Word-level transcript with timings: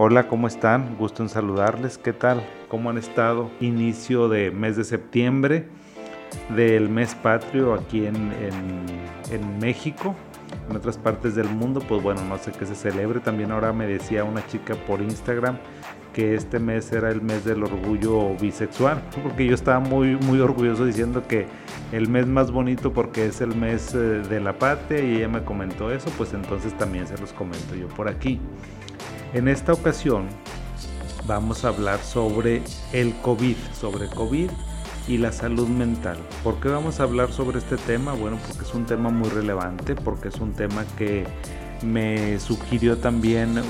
Hola, 0.00 0.28
¿cómo 0.28 0.46
están? 0.46 0.94
Gusto 0.96 1.24
en 1.24 1.28
saludarles. 1.28 1.98
¿Qué 1.98 2.12
tal? 2.12 2.46
¿Cómo 2.68 2.88
han 2.88 2.98
estado? 2.98 3.50
Inicio 3.58 4.28
de 4.28 4.52
mes 4.52 4.76
de 4.76 4.84
septiembre 4.84 5.66
del 6.54 6.88
mes 6.88 7.16
patrio 7.16 7.74
aquí 7.74 8.06
en, 8.06 8.14
en, 9.32 9.58
México. 9.58 10.14
En 10.70 10.76
otras 10.76 10.96
partes 10.96 11.34
del 11.34 11.48
mundo, 11.48 11.80
pues 11.80 12.00
bueno, 12.00 12.22
no 12.28 12.38
sé 12.38 12.52
qué 12.52 12.64
se 12.64 12.76
celebre. 12.76 13.18
También 13.18 13.50
ahora 13.50 13.72
me 13.72 13.88
decía 13.88 14.22
una 14.22 14.46
chica 14.46 14.76
por 14.86 15.02
Instagram 15.02 15.58
que 16.12 16.36
este 16.36 16.60
mes 16.60 16.92
era 16.92 17.10
el 17.10 17.20
mes 17.20 17.44
del 17.44 17.64
orgullo 17.64 18.36
bisexual, 18.36 19.02
porque 19.20 19.46
yo 19.46 19.54
estaba 19.54 19.80
muy, 19.80 20.14
muy 20.14 20.38
orgulloso 20.38 20.84
diciendo 20.84 21.26
que 21.26 21.46
el 21.90 22.08
mes 22.08 22.24
más 22.24 22.52
bonito 22.52 22.92
porque 22.92 23.26
es 23.26 23.40
el 23.40 23.56
mes 23.56 23.94
eh, 23.94 23.98
de 23.98 24.40
la 24.40 24.58
patria 24.58 25.02
y 25.02 25.16
ella 25.16 25.28
me 25.28 25.42
comentó 25.42 25.90
eso, 25.90 26.08
pues 26.16 26.34
entonces 26.34 26.72
también 26.78 27.08
se 27.08 27.18
los 27.18 27.32
comento 27.32 27.74
yo 27.74 27.88
por 27.88 28.08
aquí. 28.08 28.40
En 29.34 29.46
esta 29.46 29.74
ocasión 29.74 30.26
vamos 31.26 31.64
a 31.64 31.68
hablar 31.68 32.00
sobre 32.00 32.62
el 32.94 33.14
COVID, 33.20 33.56
sobre 33.78 34.08
COVID 34.08 34.50
y 35.06 35.18
la 35.18 35.32
salud 35.32 35.68
mental. 35.68 36.16
¿Por 36.42 36.58
qué 36.60 36.68
vamos 36.68 36.98
a 36.98 37.02
hablar 37.02 37.30
sobre 37.30 37.58
este 37.58 37.76
tema? 37.76 38.14
Bueno, 38.14 38.38
porque 38.46 38.64
es 38.64 38.74
un 38.74 38.86
tema 38.86 39.10
muy 39.10 39.28
relevante, 39.28 39.94
porque 39.94 40.28
es 40.28 40.36
un 40.36 40.54
tema 40.54 40.84
que 40.96 41.26
me 41.82 42.40
sugirió 42.40 42.96
también 42.96 43.60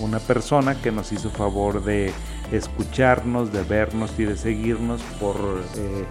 una 0.00 0.18
persona 0.18 0.74
que 0.80 0.90
nos 0.90 1.12
hizo 1.12 1.28
favor 1.30 1.84
de 1.84 2.12
escucharnos, 2.50 3.52
de 3.52 3.62
vernos 3.62 4.18
y 4.18 4.24
de 4.24 4.36
seguirnos 4.36 5.02
por 5.20 5.36
eh, 5.76 6.04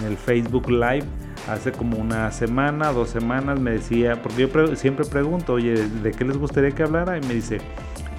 en 0.00 0.06
el 0.06 0.16
Facebook 0.16 0.70
Live 0.70 1.06
hace 1.48 1.72
como 1.72 1.98
una 1.98 2.30
semana, 2.30 2.92
dos 2.92 3.10
semanas 3.10 3.60
me 3.60 3.72
decía, 3.72 4.20
porque 4.22 4.48
yo 4.48 4.76
siempre 4.76 5.04
pregunto, 5.04 5.54
oye, 5.54 5.74
¿de 5.74 6.10
qué 6.10 6.24
les 6.24 6.38
gustaría 6.38 6.70
que 6.70 6.82
hablara? 6.82 7.18
Y 7.18 7.20
me 7.20 7.34
dice, 7.34 7.58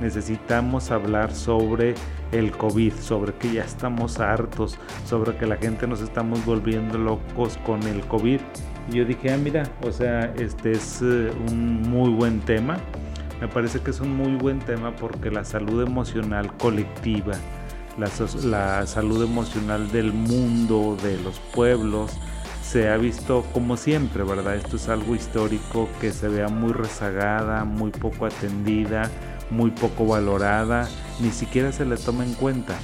necesitamos 0.02 0.92
hablar 0.92 1.34
sobre 1.34 1.96
el 2.32 2.52
COVID, 2.52 2.94
sobre 2.94 3.34
que 3.34 3.54
ya 3.54 3.64
estamos 3.64 4.20
hartos, 4.20 4.78
sobre 5.06 5.36
que 5.38 5.46
la 5.46 5.58
gente 5.58 5.88
nos 5.88 6.02
estamos 6.02 6.46
volviendo 6.46 6.98
locos 6.98 7.58
con 7.66 7.82
el 7.84 8.02
COVID. 8.08 8.40
Y 8.92 8.98
yo 8.98 9.06
dije, 9.06 9.32
ah, 9.34 9.38
mira, 9.38 9.64
o 9.84 9.92
sea, 9.92 10.34
este 10.38 10.74
es 10.74 11.02
eh, 11.02 11.32
un 11.50 11.82
muy 11.82 12.12
buen 12.12 12.40
tema. 12.42 12.78
Me 13.42 13.48
parece 13.48 13.80
que 13.80 13.92
es 13.92 14.00
un 14.00 14.16
muy 14.16 14.36
buen 14.36 14.60
tema 14.60 14.96
porque 14.96 15.30
la 15.30 15.44
salud 15.44 15.84
emocional 15.84 16.56
colectiva, 16.58 17.34
la, 17.98 18.10
la 18.44 18.88
salud 18.88 19.24
emocional 19.24 19.92
del 19.92 20.14
mundo, 20.14 20.98
de 21.04 21.18
los 21.22 21.40
pueblos, 21.54 22.18
se 22.62 22.90
ha 22.90 22.98
visto 22.98 23.46
como 23.54 23.78
siempre, 23.78 24.24
¿verdad? 24.24 24.56
Esto 24.56 24.78
es 24.78 24.90
algo 24.90 25.16
histórico 25.16 25.88
que 26.02 26.12
se 26.12 26.28
vea 26.28 26.48
muy 26.48 26.74
rezagada, 26.74 27.64
muy 27.64 27.92
poco 27.92 28.26
atendida, 28.26 29.10
muy 29.50 29.72
poco 29.72 30.06
valorada, 30.06 30.88
ni 31.20 31.32
siquiera 31.32 31.72
se 31.72 31.86
le 31.86 31.98
toma 31.98 32.24
en 32.24 32.34
cuenta. 32.34 32.76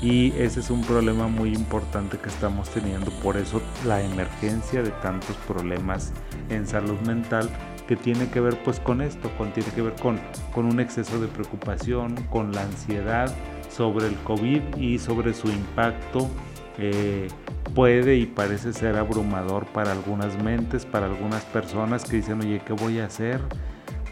Y 0.00 0.32
ese 0.32 0.60
es 0.60 0.70
un 0.70 0.82
problema 0.82 1.28
muy 1.28 1.52
importante 1.54 2.18
que 2.18 2.28
estamos 2.28 2.70
teniendo. 2.70 3.10
Por 3.22 3.36
eso 3.36 3.60
la 3.86 4.02
emergencia 4.02 4.82
de 4.82 4.90
tantos 4.90 5.36
problemas 5.46 6.12
en 6.48 6.66
salud 6.66 6.98
mental 7.06 7.48
que 7.86 7.96
tiene 7.96 8.28
que 8.30 8.40
ver 8.40 8.60
pues 8.62 8.80
con 8.80 9.00
esto, 9.00 9.30
con, 9.36 9.52
tiene 9.52 9.70
que 9.70 9.82
ver 9.82 9.94
con, 9.94 10.18
con 10.54 10.64
un 10.66 10.80
exceso 10.80 11.20
de 11.20 11.28
preocupación, 11.28 12.14
con 12.30 12.52
la 12.52 12.62
ansiedad 12.62 13.32
sobre 13.70 14.06
el 14.06 14.16
COVID 14.24 14.76
y 14.76 14.98
sobre 14.98 15.34
su 15.34 15.48
impacto. 15.48 16.28
Eh, 16.78 17.28
puede 17.74 18.16
y 18.16 18.26
parece 18.26 18.72
ser 18.72 18.96
abrumador 18.96 19.66
para 19.66 19.92
algunas 19.92 20.42
mentes, 20.42 20.86
para 20.86 21.06
algunas 21.06 21.44
personas 21.44 22.04
que 22.04 22.16
dicen, 22.16 22.40
oye, 22.40 22.60
¿qué 22.64 22.72
voy 22.72 22.98
a 22.98 23.06
hacer? 23.06 23.40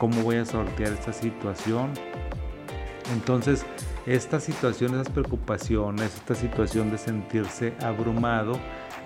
Cómo 0.00 0.22
voy 0.22 0.36
a 0.36 0.46
sortear 0.46 0.92
esta 0.92 1.12
situación. 1.12 1.90
Entonces, 3.12 3.66
esta 4.06 4.40
situación, 4.40 4.94
esas 4.94 5.10
preocupaciones, 5.10 6.14
esta 6.14 6.34
situación 6.34 6.90
de 6.90 6.98
sentirse 6.98 7.74
abrumado, 7.82 8.58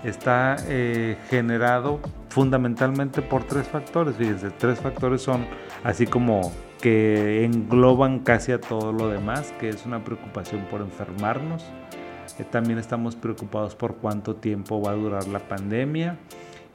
está 0.04 0.56
eh, 0.68 1.16
generado 1.28 1.98
fundamentalmente 2.28 3.22
por 3.22 3.42
tres 3.44 3.66
factores. 3.66 4.14
Fíjense, 4.16 4.50
tres 4.50 4.78
factores 4.78 5.20
son 5.20 5.46
así 5.82 6.06
como 6.06 6.52
que 6.80 7.44
engloban 7.44 8.20
casi 8.20 8.52
a 8.52 8.60
todo 8.60 8.92
lo 8.92 9.08
demás, 9.08 9.52
que 9.58 9.70
es 9.70 9.84
una 9.86 10.04
preocupación 10.04 10.64
por 10.70 10.80
enfermarnos. 10.80 11.64
Eh, 12.38 12.44
también 12.48 12.78
estamos 12.78 13.16
preocupados 13.16 13.74
por 13.74 13.96
cuánto 13.96 14.36
tiempo 14.36 14.80
va 14.80 14.92
a 14.92 14.94
durar 14.94 15.26
la 15.26 15.40
pandemia 15.40 16.18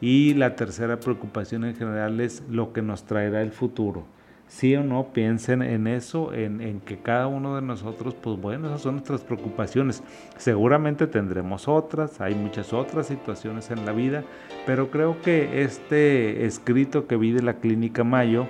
y 0.02 0.34
la 0.34 0.56
tercera 0.56 1.00
preocupación 1.00 1.66
en 1.66 1.76
general 1.76 2.20
es 2.22 2.44
lo 2.50 2.74
que 2.74 2.82
nos 2.82 3.04
traerá 3.04 3.42
el 3.42 3.52
futuro. 3.52 4.06
Sí 4.48 4.76
o 4.76 4.84
no, 4.84 5.14
piensen 5.14 5.62
en 5.62 5.86
eso, 5.86 6.34
en, 6.34 6.82
que 6.84 6.98
cada 6.98 7.28
uno 7.28 7.56
de 7.56 7.62
nosotros, 7.62 8.16
pues 8.16 8.42
bueno, 8.42 8.68
esas 8.68 8.82
son 8.82 8.96
nuestras 8.96 9.22
preocupaciones. 9.22 10.02
Seguramente 10.38 11.06
tendremos 11.06 11.68
otras, 11.68 12.20
hay 12.20 12.34
muchas 12.34 12.74
otras 12.74 13.06
situaciones 13.06 13.70
en 13.70 13.86
la 13.86 13.92
vida, 13.92 14.24
pero 14.66 14.90
creo 14.90 15.22
que 15.22 15.62
este 15.62 16.48
escrito 16.48 17.06
que 17.06 17.16
vi 17.16 17.32
de 17.32 17.44
la 17.44 17.56
Clínica 17.60 18.04
Mayo 18.04 18.48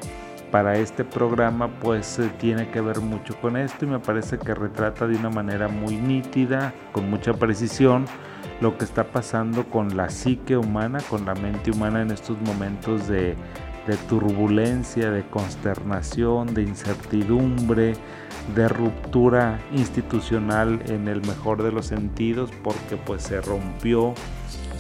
para 0.51 0.77
este 0.77 1.03
programa, 1.03 1.67
pues 1.81 2.17
eh, 2.17 2.31
tiene 2.39 2.69
que 2.69 2.79
ver 2.79 3.01
mucho 3.01 3.35
con 3.41 3.57
esto 3.57 3.85
y 3.85 3.89
me 3.89 3.99
parece 3.99 4.39
que 4.39 4.55
retrata 4.55 5.05
de 5.05 5.17
una 5.17 5.29
manera 5.29 5.67
muy 5.67 5.97
nítida, 5.97 6.73
con 6.93 7.09
mucha 7.09 7.33
precisión, 7.33 8.05
lo 8.61 8.77
que 8.77 8.85
está 8.85 9.05
pasando 9.11 9.65
con 9.69 9.95
la 9.95 10.09
psique 10.09 10.57
humana, 10.57 10.99
con 11.09 11.25
la 11.25 11.33
mente 11.35 11.71
humana 11.71 12.01
en 12.01 12.11
estos 12.11 12.39
momentos 12.41 13.07
de, 13.07 13.35
turbulencia, 14.07 15.09
de 15.09 15.23
consternación, 15.29 16.53
de 16.53 16.61
incertidumbre, 16.63 17.93
de 18.55 18.67
ruptura 18.67 19.59
institucional 19.75 20.81
en 20.87 21.07
el 21.07 21.21
mejor 21.21 21.63
de 21.63 21.71
los 21.71 21.87
sentidos, 21.87 22.51
porque 22.63 22.97
pues 22.97 23.23
se 23.23 23.41
rompió 23.41 24.13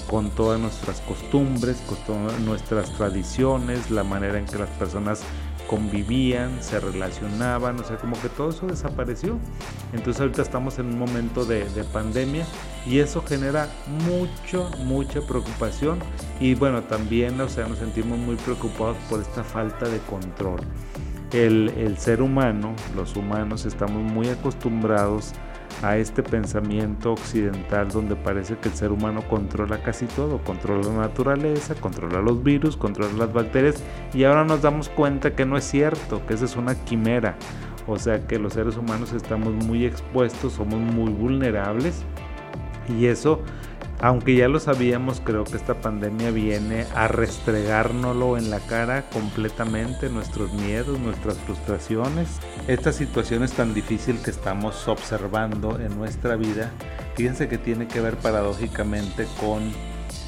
con 0.09 0.29
todas 0.31 0.59
nuestras 0.59 1.01
costumbres, 1.01 1.81
con 1.87 1.97
todas 2.05 2.39
nuestras 2.41 2.91
tradiciones, 2.93 3.89
la 3.89 4.03
manera 4.03 4.37
en 4.37 4.45
que 4.45 4.57
las 4.57 4.69
personas 4.69 5.23
convivían, 5.69 6.63
se 6.63 6.79
relacionaban, 6.79 7.79
o 7.79 7.83
sea, 7.83 7.97
como 7.97 8.19
que 8.19 8.27
todo 8.29 8.49
eso 8.49 8.65
desapareció. 8.65 9.37
Entonces 9.93 10.19
ahorita 10.19 10.41
estamos 10.41 10.79
en 10.79 10.87
un 10.87 10.97
momento 10.97 11.45
de, 11.45 11.59
pandemia 11.93 12.45
y 12.85 12.99
eso 12.99 13.21
genera 13.21 13.69
mucho, 14.07 14.69
mucha 14.83 15.21
preocupación 15.21 15.99
y 16.39 16.55
bueno, 16.55 16.83
también, 16.83 17.39
o 17.39 17.47
sea, 17.47 17.67
nos 17.67 17.77
sentimos 17.77 18.17
muy 18.17 18.35
preocupados 18.35 18.97
por 19.09 19.21
esta 19.21 19.43
falta 19.43 19.87
de 19.87 19.99
control. 19.99 20.59
El, 21.31 21.69
el 21.77 21.97
ser 21.97 22.21
humano, 22.21 22.73
los 22.95 23.15
humanos, 23.15 23.65
estamos 23.65 24.01
muy 24.01 24.27
acostumbrados 24.29 25.33
a 25.33 25.48
este 25.95 26.23
pensamiento 26.23 27.13
occidental 27.13 27.89
donde 27.89 28.15
parece 28.15 28.57
que 28.57 28.69
el 28.69 28.75
ser 28.75 28.91
humano 28.91 29.21
controla 29.29 29.81
casi 29.81 30.05
todo, 30.05 30.39
controla 30.39 30.87
la 30.87 31.01
naturaleza, 31.01 31.75
controla 31.75 32.21
los 32.21 32.43
virus, 32.43 32.75
controla 32.75 33.13
las 33.13 33.33
bacterias 33.33 33.83
y 34.13 34.23
ahora 34.23 34.43
nos 34.43 34.61
damos 34.61 34.89
cuenta 34.89 35.35
que 35.35 35.45
no 35.45 35.57
es 35.57 35.63
cierto, 35.63 36.25
que 36.25 36.33
esa 36.33 36.45
es 36.45 36.55
una 36.55 36.75
quimera, 36.75 37.35
o 37.87 37.97
sea 37.97 38.27
que 38.27 38.37
los 38.39 38.53
seres 38.53 38.77
humanos 38.77 39.13
estamos 39.13 39.53
muy 39.53 39.85
expuestos, 39.85 40.53
somos 40.53 40.79
muy 40.79 41.11
vulnerables 41.11 42.03
y 42.87 43.05
eso 43.05 43.41
aunque 43.99 44.35
ya 44.35 44.47
lo 44.47 44.59
sabíamos, 44.59 45.21
creo 45.23 45.43
que 45.43 45.57
esta 45.57 45.81
pandemia 45.81 46.31
viene 46.31 46.85
a 46.95 47.07
restregárnoslo 47.07 48.37
en 48.37 48.49
la 48.49 48.59
cara 48.59 49.09
completamente, 49.09 50.09
nuestros 50.09 50.53
miedos, 50.53 50.99
nuestras 50.99 51.37
frustraciones, 51.39 52.39
esta 52.67 52.93
situación 52.93 53.43
es 53.43 53.51
tan 53.53 53.73
difícil 53.73 54.21
que 54.21 54.31
estamos 54.31 54.87
observando 54.87 55.79
en 55.79 55.97
nuestra 55.97 56.35
vida. 56.35 56.71
Fíjense 57.15 57.49
que 57.49 57.57
tiene 57.57 57.87
que 57.87 57.99
ver 57.99 58.15
paradójicamente 58.15 59.27
con 59.39 59.71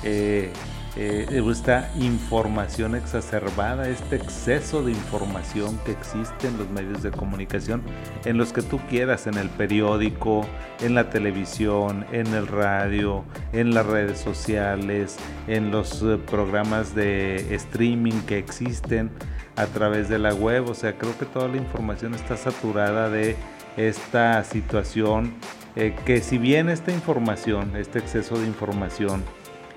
eh, 0.04 0.52
eh, 0.98 1.26
esta 1.50 1.90
información 2.00 2.96
exacerbada, 2.96 3.88
este 3.88 4.18
exceso 4.18 4.84
de 4.84 4.92
información 4.92 5.80
que 5.86 5.92
existe 5.92 6.48
en 6.48 6.58
los 6.58 6.70
medios 6.70 7.02
de 7.02 7.12
comunicación, 7.12 7.82
en 8.26 8.38
los 8.38 8.52
que 8.52 8.62
tú 8.62 8.80
quieras, 8.90 9.26
en 9.28 9.36
el 9.36 9.50
periódico, 9.50 10.46
en 10.82 10.96
la 10.96 11.10
televisión, 11.10 12.06
en 12.12 12.28
el 12.34 12.46
radio, 12.48 13.24
en 13.54 13.74
las 13.74 13.86
redes 13.86 14.20
sociales, 14.20 15.16
en 15.48 15.72
los 15.72 16.02
eh, 16.04 16.18
programas 16.18 16.94
de 16.94 17.56
streaming 17.56 18.22
que 18.28 18.38
existen 18.38 19.12
a 19.56 19.68
través 19.68 20.10
de 20.10 20.20
la 20.20 20.34
web. 20.34 20.70
O 20.70 20.74
sea, 20.74 20.98
creo 20.98 21.18
que 21.18 21.26
toda 21.26 21.48
la 21.48 21.58
información 21.58 22.16
está 22.16 22.36
saturada 22.36 23.10
de 23.10 23.38
esta 23.78 24.44
situación, 24.44 25.34
eh, 25.78 25.96
que 26.06 26.20
si 26.20 26.38
bien 26.38 26.68
esta 26.68 26.92
información, 26.92 27.78
este 27.78 28.00
exceso 28.00 28.38
de 28.38 28.46
información, 28.46 29.24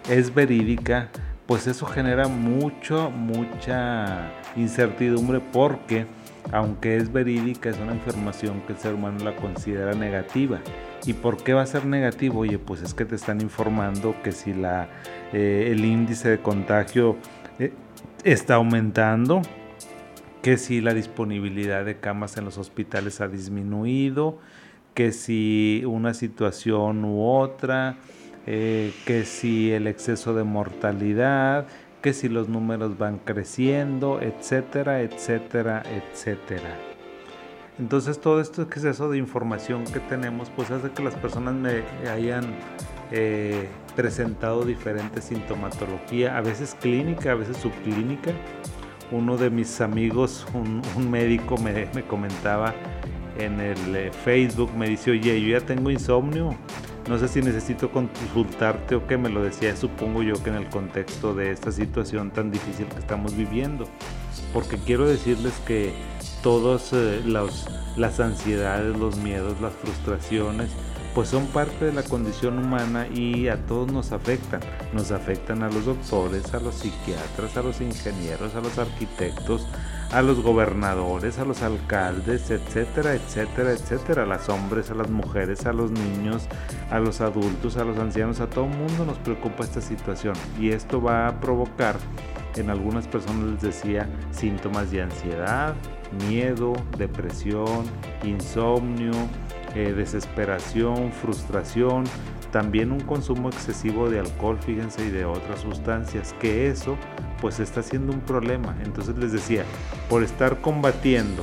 es 0.09 0.35
verídica, 0.35 1.09
pues 1.47 1.67
eso 1.67 1.87
genera 1.87 2.29
mucho, 2.29 3.11
mucha 3.11 4.31
incertidumbre 4.57 5.41
porque 5.41 6.07
aunque 6.53 6.97
es 6.97 7.13
verídica, 7.13 7.71
es 7.71 7.79
una 7.79 7.95
información 7.95 8.61
que 8.67 8.75
el 8.75 8.79
ser 8.79 8.95
humano 8.95 9.25
la 9.25 9.35
considera 9.35 9.95
negativa. 9.95 10.61
¿Y 11.07 11.15
por 11.15 11.43
qué 11.43 11.55
va 11.55 11.63
a 11.63 11.67
ser 11.67 11.87
negativo? 11.87 12.41
Oye, 12.41 12.59
pues 12.59 12.83
es 12.83 12.95
que 12.95 13.05
te 13.05 13.15
están 13.15 13.41
informando 13.41 14.15
que 14.23 14.33
si 14.33 14.53
la, 14.53 14.89
eh, 15.33 15.71
el 15.73 15.85
índice 15.85 16.29
de 16.29 16.39
contagio 16.39 17.17
eh, 17.59 17.73
está 18.25 18.55
aumentando, 18.55 19.43
que 20.43 20.59
si 20.59 20.81
la 20.81 20.93
disponibilidad 20.93 21.85
de 21.85 21.99
camas 21.99 22.37
en 22.37 22.45
los 22.45 22.59
hospitales 22.59 23.21
ha 23.21 23.29
disminuido, 23.29 24.39
que 24.93 25.13
si 25.13 25.83
una 25.87 26.15
situación 26.15 27.05
u 27.05 27.27
otra, 27.27 27.97
eh, 28.47 28.93
que 29.07 29.25
si 29.25 29.73
el 29.73 29.87
exceso 29.87 30.35
de 30.35 30.45
mortalidad, 30.45 31.67
que 32.03 32.13
si 32.13 32.29
los 32.29 32.49
números 32.49 32.99
van 32.99 33.19
creciendo, 33.19 34.21
etcétera, 34.21 35.01
etcétera, 35.01 35.83
etcétera. 35.87 36.77
Entonces 37.79 38.21
todo 38.21 38.41
esto 38.41 38.63
exceso 38.63 39.11
de 39.11 39.19
información 39.19 39.85
que 39.85 40.01
tenemos 40.01 40.51
pues 40.51 40.71
hace 40.71 40.91
que 40.91 41.03
las 41.03 41.15
personas 41.15 41.55
me 41.55 41.83
hayan 42.09 42.45
eh, 43.11 43.69
presentado 43.97 44.65
diferentes 44.65 45.25
sintomatología, 45.25 46.37
a 46.37 46.41
veces 46.41 46.77
clínica, 46.81 47.33
a 47.33 47.35
veces 47.35 47.57
subclínica. 47.57 48.33
Uno 49.11 49.37
de 49.37 49.51
mis 49.51 49.81
amigos, 49.81 50.47
un, 50.55 51.11
médico, 51.11 51.57
me, 51.59 51.89
me, 51.95 52.03
comentaba 52.03 52.75
en 53.39 53.61
el 53.61 53.97
eh, 53.97 54.11
Facebook, 54.25 54.73
me 54.77 54.89
dice, 54.89 55.11
oye, 55.11 55.41
yo 55.41 55.59
ya 55.59 55.65
tengo 55.65 55.91
insomnio, 55.91 56.57
no 57.09 57.19
sé 57.19 57.29
si 57.29 57.43
necesito 57.43 57.91
consultarte 57.91 58.95
o 58.95 59.07
qué, 59.07 59.17
me 59.19 59.29
lo 59.29 59.43
decía, 59.43 59.77
supongo 59.77 60.23
yo 60.23 60.35
que 60.43 60.51
en 60.51 60.57
el 60.57 60.69
contexto 60.69 61.35
de 61.35 61.51
esta 61.51 61.71
situación 61.71 62.31
tan 62.31 62.51
difícil 62.51 62.87
que 62.87 62.99
estamos 62.99 63.37
viviendo, 63.37 63.87
porque 64.53 64.79
quiero 64.79 65.07
decirles 65.07 65.53
que 65.67 65.93
todas 66.43 66.93
eh, 66.93 67.23
las 67.97 68.21
ansiedades, 68.21 68.97
los 68.97 69.17
miedos, 69.17 69.61
las 69.61 69.73
frustraciones, 69.75 70.71
pues 71.15 71.29
son 71.29 71.47
parte 71.47 71.85
de 71.85 71.93
la 71.93 72.03
condición 72.03 72.59
humana 72.59 73.07
y 73.07 73.47
a 73.47 73.65
todos 73.67 73.93
nos 73.93 74.11
afectan. 74.11 74.61
Nos 74.93 75.13
afectan 75.13 75.63
a 75.63 75.71
los 75.71 75.85
doctores, 75.85 76.53
a 76.55 76.61
los 76.61 76.75
psiquiatras, 76.75 77.57
a 77.57 77.63
los 77.63 77.81
ingenieros, 77.81 78.57
a 78.57 78.61
los 78.61 78.79
arquitectos, 78.79 79.67
a 80.15 80.23
los 80.23 80.41
gobernadores, 80.41 81.39
a 81.41 81.45
los 81.45 81.63
alcaldes, 81.63 82.49
etcétera, 82.51 83.15
etcétera, 83.15 83.73
etcétera, 83.73 84.23
a 84.23 84.27
los 84.27 84.49
hombres, 84.49 84.91
a 84.93 84.95
las 84.95 85.11
mujeres, 85.11 85.67
a 85.67 85.73
los 85.73 85.91
niños, 85.91 86.47
a 86.91 87.01
los 87.01 87.21
adultos, 87.21 87.77
a 87.77 87.85
los 87.85 87.99
ancianos, 87.99 88.39
a 88.39 88.49
todo 88.49 88.67
el 88.67 88.77
mundo 88.77 89.05
nos 89.05 89.19
preocupa 89.19 89.65
esta 89.65 89.81
situación. 89.81 90.35
Y 90.59 90.71
esto 90.71 91.03
va 91.03 91.27
a 91.27 91.41
provocar 91.41 91.97
en 92.55 92.71
algunas 92.71 93.09
personas 93.09 93.45
les 93.45 93.63
decía 93.63 94.09
síntomas 94.31 94.93
de 94.93 95.03
ansiedad, 95.03 95.75
miedo, 96.29 96.75
depresión, 96.97 97.85
insomnio, 98.23 99.13
eh, 99.75 99.93
desesperación, 99.93 101.11
frustración, 101.11 102.05
también 102.55 102.93
un 102.93 103.01
consumo 103.01 103.49
excesivo 103.49 104.09
de 104.09 104.21
alcohol, 104.21 104.57
fíjense, 104.65 105.05
y 105.05 105.11
de 105.11 105.25
otras 105.25 105.63
sustancias, 105.63 106.37
que 106.41 106.69
eso 106.69 106.97
pues 107.41 107.59
está 107.59 107.83
siendo 107.83 108.13
un 108.13 108.21
problema. 108.21 108.77
Entonces 108.85 109.19
les 109.19 109.33
decía, 109.33 109.65
por 110.09 110.23
estar 110.23 110.61
combatiendo, 110.61 111.43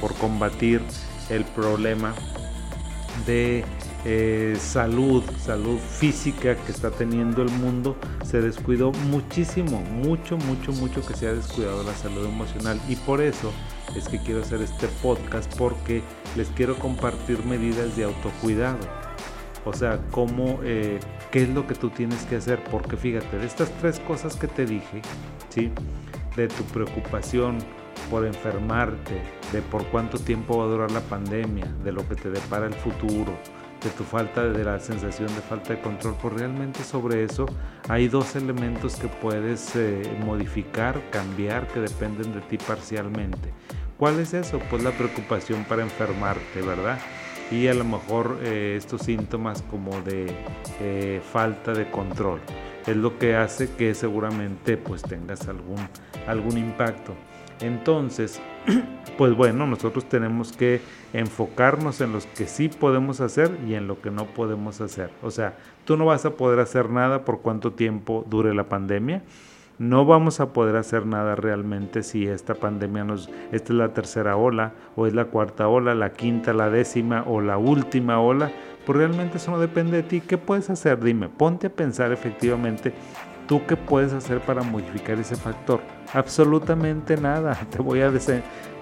por 0.00 0.14
combatir 0.14 0.80
el 1.28 1.44
problema 1.44 2.14
de 3.26 3.66
eh, 4.06 4.56
salud, 4.58 5.22
salud 5.38 5.78
física 5.78 6.56
que 6.56 6.72
está 6.72 6.90
teniendo 6.90 7.42
el 7.42 7.50
mundo, 7.50 7.98
se 8.24 8.40
descuidó 8.40 8.92
muchísimo, 9.10 9.82
mucho, 9.82 10.38
mucho, 10.38 10.72
mucho 10.72 11.06
que 11.06 11.12
se 11.12 11.28
ha 11.28 11.34
descuidado 11.34 11.82
la 11.82 11.92
salud 11.92 12.24
emocional. 12.24 12.80
Y 12.88 12.96
por 12.96 13.20
eso 13.20 13.52
es 13.94 14.08
que 14.08 14.18
quiero 14.18 14.40
hacer 14.40 14.62
este 14.62 14.88
podcast 15.02 15.54
porque 15.58 16.02
les 16.34 16.48
quiero 16.48 16.78
compartir 16.78 17.44
medidas 17.44 17.94
de 17.94 18.04
autocuidado. 18.04 18.99
O 19.64 19.72
sea, 19.72 20.00
cómo, 20.10 20.60
eh, 20.62 21.00
qué 21.30 21.42
es 21.42 21.48
lo 21.50 21.66
que 21.66 21.74
tú 21.74 21.90
tienes 21.90 22.24
que 22.24 22.36
hacer. 22.36 22.62
Porque 22.70 22.96
fíjate, 22.96 23.38
de 23.38 23.46
estas 23.46 23.70
tres 23.80 24.00
cosas 24.00 24.36
que 24.36 24.46
te 24.46 24.66
dije, 24.66 25.02
¿sí? 25.50 25.70
De 26.36 26.48
tu 26.48 26.64
preocupación 26.64 27.58
por 28.10 28.26
enfermarte, 28.26 29.20
de 29.52 29.62
por 29.62 29.84
cuánto 29.86 30.18
tiempo 30.18 30.58
va 30.58 30.64
a 30.64 30.68
durar 30.68 30.90
la 30.90 31.00
pandemia, 31.00 31.66
de 31.84 31.92
lo 31.92 32.06
que 32.08 32.16
te 32.16 32.30
depara 32.30 32.66
el 32.66 32.74
futuro, 32.74 33.32
de 33.82 33.90
tu 33.90 34.04
falta, 34.04 34.44
de 34.44 34.64
la 34.64 34.78
sensación 34.78 35.28
de 35.28 35.40
falta 35.40 35.74
de 35.74 35.80
control, 35.80 36.16
pues 36.20 36.34
realmente 36.34 36.82
sobre 36.82 37.24
eso 37.24 37.46
hay 37.88 38.08
dos 38.08 38.36
elementos 38.36 38.96
que 38.96 39.08
puedes 39.08 39.74
eh, 39.76 40.02
modificar, 40.24 41.00
cambiar, 41.10 41.66
que 41.68 41.80
dependen 41.80 42.32
de 42.32 42.40
ti 42.42 42.58
parcialmente. 42.58 43.52
¿Cuál 43.96 44.18
es 44.20 44.34
eso? 44.34 44.58
Pues 44.70 44.82
la 44.82 44.92
preocupación 44.92 45.64
para 45.64 45.82
enfermarte, 45.82 46.62
¿verdad? 46.62 46.98
Y 47.50 47.66
a 47.66 47.74
lo 47.74 47.84
mejor 47.84 48.38
eh, 48.42 48.74
estos 48.76 49.02
síntomas 49.02 49.62
como 49.62 50.00
de 50.02 50.26
eh, 50.80 51.20
falta 51.32 51.72
de 51.72 51.90
control 51.90 52.40
es 52.86 52.96
lo 52.96 53.18
que 53.18 53.34
hace 53.34 53.70
que 53.74 53.94
seguramente 53.94 54.76
pues 54.76 55.02
tengas 55.02 55.48
algún, 55.48 55.78
algún 56.26 56.58
impacto. 56.58 57.12
Entonces, 57.60 58.40
pues 59.18 59.34
bueno, 59.34 59.66
nosotros 59.66 60.08
tenemos 60.08 60.52
que 60.52 60.80
enfocarnos 61.12 62.00
en 62.00 62.12
los 62.12 62.26
que 62.26 62.46
sí 62.46 62.68
podemos 62.68 63.20
hacer 63.20 63.58
y 63.66 63.74
en 63.74 63.86
lo 63.86 64.00
que 64.00 64.10
no 64.10 64.26
podemos 64.26 64.80
hacer. 64.80 65.10
O 65.22 65.30
sea, 65.30 65.56
tú 65.84 65.96
no 65.96 66.06
vas 66.06 66.24
a 66.24 66.36
poder 66.36 66.60
hacer 66.60 66.88
nada 66.88 67.24
por 67.24 67.40
cuánto 67.40 67.72
tiempo 67.72 68.24
dure 68.28 68.54
la 68.54 68.68
pandemia 68.68 69.22
no 69.80 70.04
vamos 70.04 70.40
a 70.40 70.52
poder 70.52 70.76
hacer 70.76 71.06
nada 71.06 71.36
realmente 71.36 72.02
si 72.02 72.26
esta 72.26 72.54
pandemia 72.54 73.02
nos, 73.02 73.30
esta 73.50 73.72
es 73.72 73.78
la 73.78 73.94
tercera 73.94 74.36
ola 74.36 74.74
o 74.94 75.06
es 75.06 75.14
la 75.14 75.24
cuarta 75.24 75.68
ola, 75.68 75.94
la 75.94 76.12
quinta, 76.12 76.52
la 76.52 76.68
décima 76.68 77.24
o 77.26 77.40
la 77.40 77.56
última 77.56 78.20
ola, 78.20 78.52
pues 78.84 78.98
realmente 78.98 79.38
eso 79.38 79.50
no 79.50 79.58
depende 79.58 79.96
de 79.96 80.02
ti. 80.02 80.20
¿Qué 80.20 80.36
puedes 80.36 80.68
hacer? 80.68 81.02
Dime, 81.02 81.30
ponte 81.30 81.68
a 81.68 81.70
pensar 81.70 82.12
efectivamente 82.12 82.92
¿Tú 83.50 83.66
qué 83.66 83.76
puedes 83.76 84.12
hacer 84.12 84.38
para 84.40 84.62
modificar 84.62 85.18
ese 85.18 85.34
factor? 85.34 85.80
Absolutamente 86.14 87.16
nada. 87.16 87.54
Te 87.70 87.82
voy 87.82 88.00
a, 88.00 88.12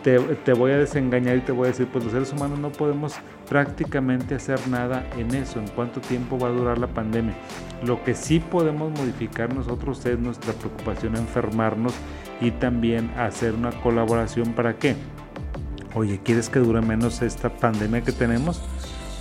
te, 0.03 0.53
voy 0.53 0.73
a 0.73 0.77
desengañar 0.77 1.39
y 1.39 1.41
te 1.41 1.53
voy 1.53 1.65
a 1.65 1.71
decir, 1.71 1.89
pues 1.91 2.05
los 2.05 2.13
seres 2.13 2.35
humanos 2.35 2.59
no 2.59 2.71
podemos 2.71 3.15
prácticamente 3.49 4.35
hacer 4.35 4.61
nada 4.69 5.09
en 5.17 5.35
eso, 5.35 5.59
en 5.59 5.69
cuánto 5.69 6.03
tiempo 6.03 6.39
va 6.39 6.49
a 6.49 6.51
durar 6.51 6.77
la 6.77 6.87
pandemia. 6.87 7.33
Lo 7.83 8.05
que 8.05 8.15
sí 8.15 8.41
podemos 8.41 8.93
modificar 8.93 9.55
nosotros 9.55 10.05
es 10.05 10.19
nuestra 10.19 10.53
preocupación 10.53 11.17
a 11.17 11.21
enfermarnos 11.21 11.95
y 12.43 12.51
también 12.51 13.11
hacer 13.17 13.55
una 13.55 13.71
colaboración 13.71 14.53
para 14.53 14.75
qué. 14.75 14.97
Oye, 15.95 16.21
¿quieres 16.23 16.51
que 16.51 16.59
dure 16.59 16.83
menos 16.83 17.23
esta 17.23 17.49
pandemia 17.49 18.03
que 18.03 18.13
tenemos? 18.13 18.63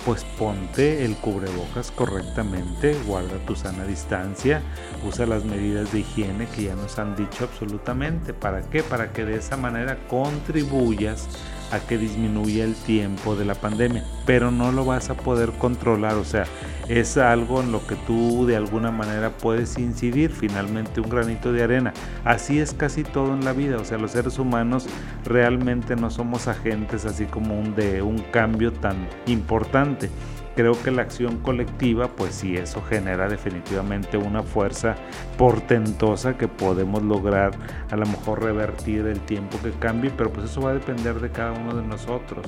Pues 0.08 0.24
ponte 0.38 1.04
el 1.04 1.16
cubrebocas 1.16 1.90
correctamente, 1.90 2.96
guarda 3.06 3.36
tu 3.46 3.54
sana 3.54 3.84
distancia, 3.84 4.62
usa 5.06 5.26
las 5.26 5.44
medidas 5.44 5.92
de 5.92 6.00
higiene 6.00 6.46
que 6.46 6.62
ya 6.62 6.74
nos 6.76 6.98
han 6.98 7.14
dicho 7.14 7.44
absolutamente. 7.44 8.32
¿Para 8.32 8.62
qué? 8.62 8.82
Para 8.82 9.12
que 9.12 9.26
de 9.26 9.36
esa 9.36 9.58
manera 9.58 9.98
contribuyas 10.08 11.28
a 11.70 11.80
que 11.80 11.98
disminuya 11.98 12.64
el 12.64 12.74
tiempo 12.74 13.36
de 13.36 13.44
la 13.44 13.54
pandemia, 13.54 14.04
pero 14.26 14.50
no 14.50 14.72
lo 14.72 14.84
vas 14.84 15.10
a 15.10 15.14
poder 15.14 15.52
controlar, 15.52 16.14
o 16.14 16.24
sea, 16.24 16.44
es 16.88 17.18
algo 17.18 17.60
en 17.60 17.70
lo 17.72 17.86
que 17.86 17.96
tú 18.06 18.46
de 18.46 18.56
alguna 18.56 18.90
manera 18.90 19.30
puedes 19.30 19.78
incidir, 19.78 20.30
finalmente 20.30 21.00
un 21.00 21.10
granito 21.10 21.52
de 21.52 21.62
arena. 21.62 21.92
Así 22.24 22.58
es 22.58 22.72
casi 22.72 23.04
todo 23.04 23.34
en 23.34 23.44
la 23.44 23.52
vida, 23.52 23.76
o 23.76 23.84
sea, 23.84 23.98
los 23.98 24.12
seres 24.12 24.38
humanos 24.38 24.86
realmente 25.24 25.96
no 25.96 26.10
somos 26.10 26.48
agentes 26.48 27.04
así 27.04 27.26
como 27.26 27.58
un 27.58 27.74
de 27.74 28.02
un 28.02 28.18
cambio 28.18 28.72
tan 28.72 29.08
importante 29.26 30.08
creo 30.58 30.72
que 30.82 30.90
la 30.90 31.02
acción 31.02 31.38
colectiva, 31.38 32.08
pues 32.08 32.34
sí, 32.34 32.56
eso 32.56 32.82
genera 32.82 33.28
definitivamente 33.28 34.16
una 34.16 34.42
fuerza 34.42 34.96
portentosa 35.36 36.36
que 36.36 36.48
podemos 36.48 37.00
lograr 37.04 37.52
a 37.92 37.94
lo 37.96 38.04
mejor 38.06 38.42
revertir 38.42 39.06
el 39.06 39.20
tiempo 39.20 39.56
que 39.62 39.70
cambie, 39.70 40.10
pero 40.10 40.32
pues 40.32 40.50
eso 40.50 40.60
va 40.62 40.70
a 40.70 40.74
depender 40.74 41.20
de 41.20 41.30
cada 41.30 41.52
uno 41.52 41.76
de 41.76 41.86
nosotros. 41.86 42.44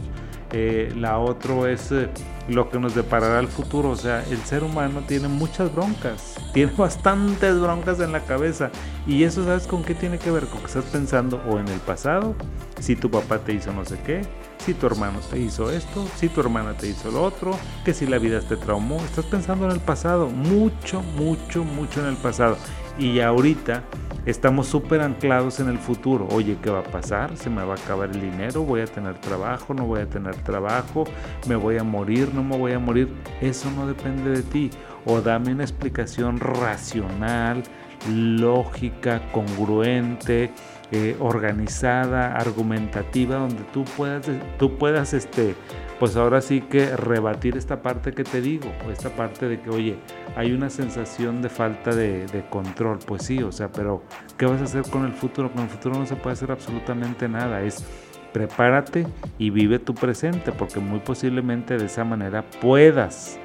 Eh, 0.50 0.93
la 0.97 1.19
otra 1.19 1.71
es 1.71 1.93
eh, 1.93 2.09
lo 2.49 2.69
que 2.69 2.81
nos 2.81 2.97
deparará 2.97 3.38
el 3.38 3.47
futuro, 3.47 3.90
o 3.90 3.97
sea, 3.97 4.25
el 4.29 4.38
ser 4.38 4.64
humano 4.64 5.05
tiene 5.07 5.29
muchas 5.29 5.73
broncas, 5.73 6.35
tiene 6.52 6.73
bastantes 6.76 7.61
broncas 7.61 8.00
en 8.00 8.11
la 8.11 8.25
cabeza 8.25 8.73
y 9.07 9.23
eso 9.23 9.45
sabes 9.45 9.69
con 9.69 9.85
qué 9.85 9.95
tiene 9.95 10.19
que 10.19 10.33
ver, 10.33 10.47
con 10.47 10.59
que 10.59 10.67
estás 10.67 10.87
pensando 10.87 11.40
o 11.49 11.61
en 11.61 11.69
el 11.69 11.79
pasado, 11.79 12.35
si 12.81 12.97
tu 12.97 13.09
papá 13.09 13.38
te 13.38 13.52
hizo 13.52 13.73
no 13.73 13.85
sé 13.85 14.00
qué, 14.05 14.23
si 14.61 14.75
tu 14.75 14.87
hermano 14.87 15.19
te 15.31 15.38
hizo 15.38 15.71
esto, 15.71 16.07
si 16.17 16.29
tu 16.29 16.40
hermana 16.40 16.75
te 16.75 16.88
hizo 16.88 17.11
lo 17.11 17.23
otro, 17.23 17.59
que 17.85 17.95
si 17.95 18.07
la 18.07 18.19
vida 18.19 18.40
te 18.40 18.57
traumó, 18.57 18.97
estás 19.05 19.25
pensando 19.25 19.64
en 19.64 19.73
el 19.73 19.81
pasado, 19.81 20.29
mucho, 20.29 21.02
mucho, 21.02 21.64
mucho 21.64 22.00
en 22.00 22.07
el 22.07 22.17
pasado. 22.17 22.57
Y 22.99 23.21
ahorita 23.21 23.83
estamos 24.26 24.67
súper 24.67 25.00
anclados 25.00 25.61
en 25.61 25.69
el 25.69 25.79
futuro. 25.79 26.29
Oye, 26.31 26.59
¿qué 26.62 26.71
va 26.71 26.81
a 26.81 26.85
pasar? 26.85 27.37
¿Se 27.37 27.49
me 27.49 27.64
va 27.64 27.75
a 27.75 27.76
acabar 27.76 28.11
el 28.11 28.21
dinero? 28.21 28.62
¿Voy 28.62 28.81
a 28.81 28.87
tener 28.87 29.19
trabajo? 29.19 29.73
¿No 29.73 29.87
voy 29.87 30.00
a 30.00 30.07
tener 30.07 30.35
trabajo? 30.37 31.05
¿Me 31.49 31.57
voy 31.57 31.79
a 31.79 31.85
morir? 31.85 32.31
¿No 32.35 32.43
me 32.43 32.59
voy 32.59 32.73
a 32.73 32.79
morir? 32.79 33.09
Eso 33.40 33.71
no 33.71 33.87
depende 33.87 34.31
de 34.31 34.43
ti. 34.43 34.71
O 35.07 35.23
dame 35.23 35.52
una 35.52 35.64
explicación 35.64 36.38
racional, 36.38 37.62
lógica, 38.09 39.23
congruente, 39.33 40.50
eh, 40.92 41.16
organizada, 41.21 42.35
argumentativa, 42.35 43.37
donde 43.37 43.62
tú 43.73 43.85
puedas, 43.97 44.26
tú 44.59 44.76
puedas 44.76 45.12
este, 45.12 45.54
pues 46.00 46.16
ahora 46.16 46.40
sí 46.40 46.62
que 46.62 46.97
rebatir 46.97 47.57
esta 47.57 47.80
parte 47.83 48.12
que 48.12 48.25
te 48.25 48.40
digo, 48.40 48.66
esta 48.90 49.11
parte 49.11 49.47
de 49.47 49.61
que, 49.61 49.71
oye, 49.71 49.97
hay 50.35 50.52
una 50.52 50.69
sensación 50.69 51.42
de 51.42 51.49
falta 51.49 51.95
de, 51.95 52.45
control, 52.50 52.99
pues 53.07 53.23
sí, 53.23 53.42
o 53.42 53.52
sea, 53.52 53.71
pero 53.71 54.02
¿qué 54.37 54.47
vas 54.47 54.61
a 54.61 54.64
hacer 54.64 54.83
con 54.90 55.04
el 55.04 55.12
futuro? 55.12 55.52
Con 55.52 55.62
el 55.62 55.69
futuro 55.69 55.97
no 55.97 56.07
se 56.07 56.16
puede 56.16 56.33
hacer 56.33 56.50
absolutamente 56.50 57.28
nada, 57.28 57.62
es 57.62 57.85
prepárate 58.33 59.07
y 59.38 59.50
vive 59.50 59.78
tu 59.78 59.95
presente, 59.95 60.52
porque 60.52 60.80
muy 60.80 61.00
posiblemente 61.00 61.76
de 61.76 61.87
esa 61.87 62.02
manera 62.02 62.45
puedas 62.61 63.38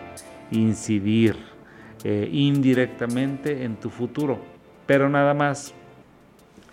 incidir 0.50 1.36
eh, 2.08 2.30
indirectamente 2.32 3.64
en 3.64 3.78
tu 3.78 3.90
futuro, 3.90 4.38
pero 4.86 5.10
nada 5.10 5.34
más. 5.34 5.74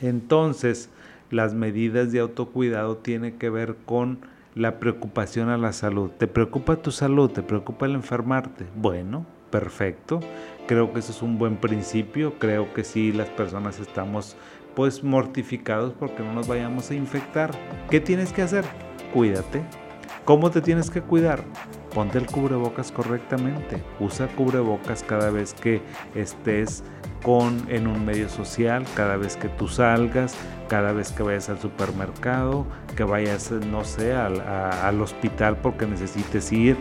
Entonces, 0.03 0.91
las 1.31 1.55
medidas 1.55 2.13
de 2.13 2.21
autocuidado 2.21 2.99
tienen 2.99 3.39
que 3.39 3.49
ver 3.49 3.77
con 3.87 4.19
la 4.55 4.79
preocupación 4.79 5.49
a 5.49 5.57
la 5.57 5.73
salud. 5.73 6.11
¿Te 6.11 6.27
preocupa 6.27 6.77
tu 6.77 6.91
salud? 6.91 7.31
¿Te 7.31 7.43
preocupa 7.43 7.87
el 7.87 7.95
enfermarte? 7.95 8.67
Bueno, 8.77 9.25
perfecto. 9.51 10.21
Creo 10.67 10.93
que 10.93 10.99
eso 10.99 11.13
es 11.13 11.23
un 11.23 11.39
buen 11.39 11.57
principio. 11.57 12.35
Creo 12.39 12.75
que 12.75 12.85
sí 12.85 13.11
las 13.11 13.31
personas 13.31 13.81
estamos 13.81 14.37
pues 14.75 15.03
mortificados 15.03 15.95
porque 15.99 16.23
no 16.23 16.35
nos 16.35 16.47
vayamos 16.47 16.91
a 16.91 16.95
infectar. 16.95 17.53
¿Qué 17.89 18.01
tienes 18.01 18.35
que 18.35 18.43
hacer? 18.43 18.67
Cuídate. 19.15 19.63
¿Cómo 20.27 20.51
te 20.51 20.61
tienes 20.61 20.91
que 20.91 21.01
cuidar? 21.01 21.43
Ponte 21.95 22.19
el 22.19 22.27
cubrebocas 22.27 22.91
correctamente. 22.91 23.83
Usa 24.01 24.27
cubrebocas 24.29 25.03
cada 25.03 25.31
vez 25.31 25.53
que 25.55 25.83
estés 26.15 26.83
con 27.23 27.67
en 27.69 27.87
un 27.87 28.05
medio 28.05 28.29
social, 28.29 28.85
cada 28.97 29.17
vez 29.17 29.37
que 29.37 29.49
tú 29.49 29.69
salgas, 29.69 30.35
cada 30.69 30.93
vez 30.93 31.13
que 31.13 31.23
vayas 31.23 31.49
al 31.51 31.61
supermercado, 31.61 32.67
que 32.97 33.05
vayas, 33.05 33.51
no 33.51 33.85
sé, 33.85 34.15
al, 34.15 34.41
al 34.41 35.01
hospital 35.01 35.59
porque 35.59 35.87
necesites 35.87 36.51
ir, 36.51 36.77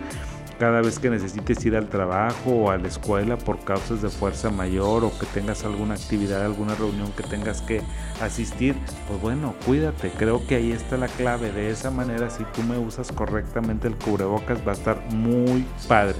cada 0.61 0.81
vez 0.81 0.99
que 0.99 1.09
necesites 1.09 1.65
ir 1.65 1.75
al 1.75 1.89
trabajo 1.89 2.51
o 2.51 2.69
a 2.69 2.77
la 2.77 2.87
escuela 2.87 3.35
por 3.35 3.57
causas 3.65 4.03
de 4.03 4.09
fuerza 4.09 4.51
mayor 4.51 5.03
o 5.03 5.11
que 5.17 5.25
tengas 5.25 5.65
alguna 5.65 5.95
actividad, 5.95 6.45
alguna 6.45 6.75
reunión 6.75 7.11
que 7.13 7.23
tengas 7.23 7.63
que 7.63 7.81
asistir, 8.21 8.75
pues 9.07 9.19
bueno, 9.19 9.55
cuídate. 9.65 10.11
Creo 10.11 10.45
que 10.45 10.57
ahí 10.57 10.71
está 10.71 10.97
la 10.97 11.07
clave. 11.07 11.51
De 11.51 11.71
esa 11.71 11.89
manera, 11.89 12.29
si 12.29 12.43
tú 12.53 12.61
me 12.61 12.77
usas 12.77 13.11
correctamente 13.11 13.87
el 13.87 13.95
cubrebocas, 13.95 14.59
va 14.59 14.73
a 14.73 14.75
estar 14.75 15.03
muy 15.11 15.65
padre. 15.87 16.17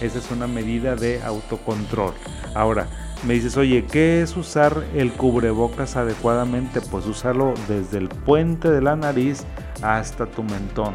Esa 0.00 0.20
es 0.20 0.30
una 0.30 0.46
medida 0.46 0.96
de 0.96 1.22
autocontrol. 1.22 2.14
Ahora, 2.54 2.88
me 3.26 3.34
dices, 3.34 3.58
oye, 3.58 3.84
¿qué 3.84 4.22
es 4.22 4.34
usar 4.38 4.84
el 4.94 5.12
cubrebocas 5.12 5.96
adecuadamente? 5.96 6.80
Pues 6.80 7.04
usarlo 7.04 7.52
desde 7.68 7.98
el 7.98 8.08
puente 8.08 8.70
de 8.70 8.80
la 8.80 8.96
nariz 8.96 9.44
hasta 9.82 10.24
tu 10.24 10.42
mentón. 10.44 10.94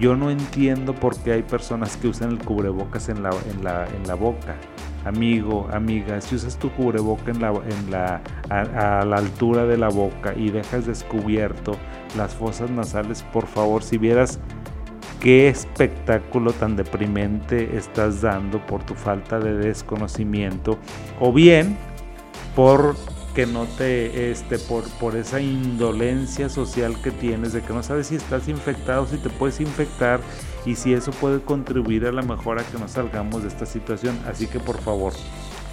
Yo 0.00 0.16
no 0.16 0.30
entiendo 0.30 0.94
por 0.94 1.16
qué 1.18 1.32
hay 1.32 1.42
personas 1.42 1.96
que 1.96 2.08
usan 2.08 2.32
el 2.32 2.38
cubrebocas 2.38 3.08
en 3.08 3.22
la, 3.22 3.30
en 3.50 3.64
la, 3.64 3.86
en 3.86 4.06
la 4.06 4.14
boca. 4.14 4.56
Amigo, 5.04 5.68
amiga, 5.72 6.20
si 6.20 6.34
usas 6.34 6.58
tu 6.58 6.70
cubreboca 6.72 7.30
en 7.30 7.40
la, 7.40 7.50
en 7.50 7.90
la, 7.92 8.20
a, 8.50 9.00
a 9.00 9.04
la 9.04 9.16
altura 9.18 9.64
de 9.64 9.78
la 9.78 9.88
boca 9.88 10.34
y 10.36 10.50
dejas 10.50 10.84
descubierto 10.84 11.76
las 12.16 12.34
fosas 12.34 12.70
nasales, 12.70 13.22
por 13.22 13.46
favor, 13.46 13.84
si 13.84 13.98
vieras 13.98 14.40
qué 15.20 15.48
espectáculo 15.48 16.52
tan 16.52 16.74
deprimente 16.74 17.76
estás 17.76 18.20
dando 18.20 18.58
por 18.66 18.82
tu 18.82 18.94
falta 18.94 19.38
de 19.38 19.54
desconocimiento 19.54 20.76
o 21.20 21.32
bien 21.32 21.76
por 22.56 22.96
que 23.36 23.44
no 23.46 23.66
te 23.66 24.30
este 24.30 24.58
por, 24.58 24.84
por 24.98 25.14
esa 25.14 25.42
indolencia 25.42 26.48
social 26.48 26.96
que 27.02 27.10
tienes 27.10 27.52
de 27.52 27.60
que 27.60 27.74
no 27.74 27.82
sabes 27.82 28.06
si 28.06 28.14
estás 28.14 28.48
infectado, 28.48 29.06
si 29.06 29.18
te 29.18 29.28
puedes 29.28 29.60
infectar 29.60 30.20
y 30.64 30.74
si 30.74 30.94
eso 30.94 31.10
puede 31.10 31.42
contribuir 31.42 32.06
a 32.06 32.12
la 32.12 32.22
mejora 32.22 32.64
que 32.64 32.78
nos 32.78 32.92
salgamos 32.92 33.42
de 33.42 33.48
esta 33.48 33.66
situación. 33.66 34.18
Así 34.26 34.46
que 34.46 34.58
por 34.58 34.80
favor, 34.80 35.12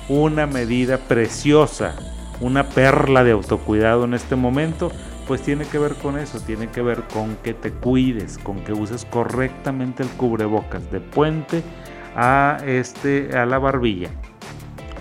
una 0.09 0.45
medida 0.45 0.97
preciosa, 0.97 1.95
una 2.41 2.67
perla 2.67 3.23
de 3.23 3.31
autocuidado 3.31 4.03
en 4.03 4.13
este 4.13 4.35
momento 4.35 4.91
pues 5.25 5.41
tiene 5.41 5.63
que 5.63 5.79
ver 5.79 5.95
con 5.95 6.19
eso, 6.19 6.41
tiene 6.41 6.67
que 6.67 6.81
ver 6.81 7.03
con 7.13 7.37
que 7.37 7.53
te 7.53 7.71
cuides, 7.71 8.39
con 8.39 8.59
que 8.65 8.73
uses 8.73 9.05
correctamente 9.05 10.03
el 10.03 10.09
cubrebocas 10.09 10.91
de 10.91 10.99
puente 10.99 11.63
a, 12.13 12.57
este, 12.65 13.37
a 13.37 13.45
la 13.45 13.57
barbilla. 13.57 14.09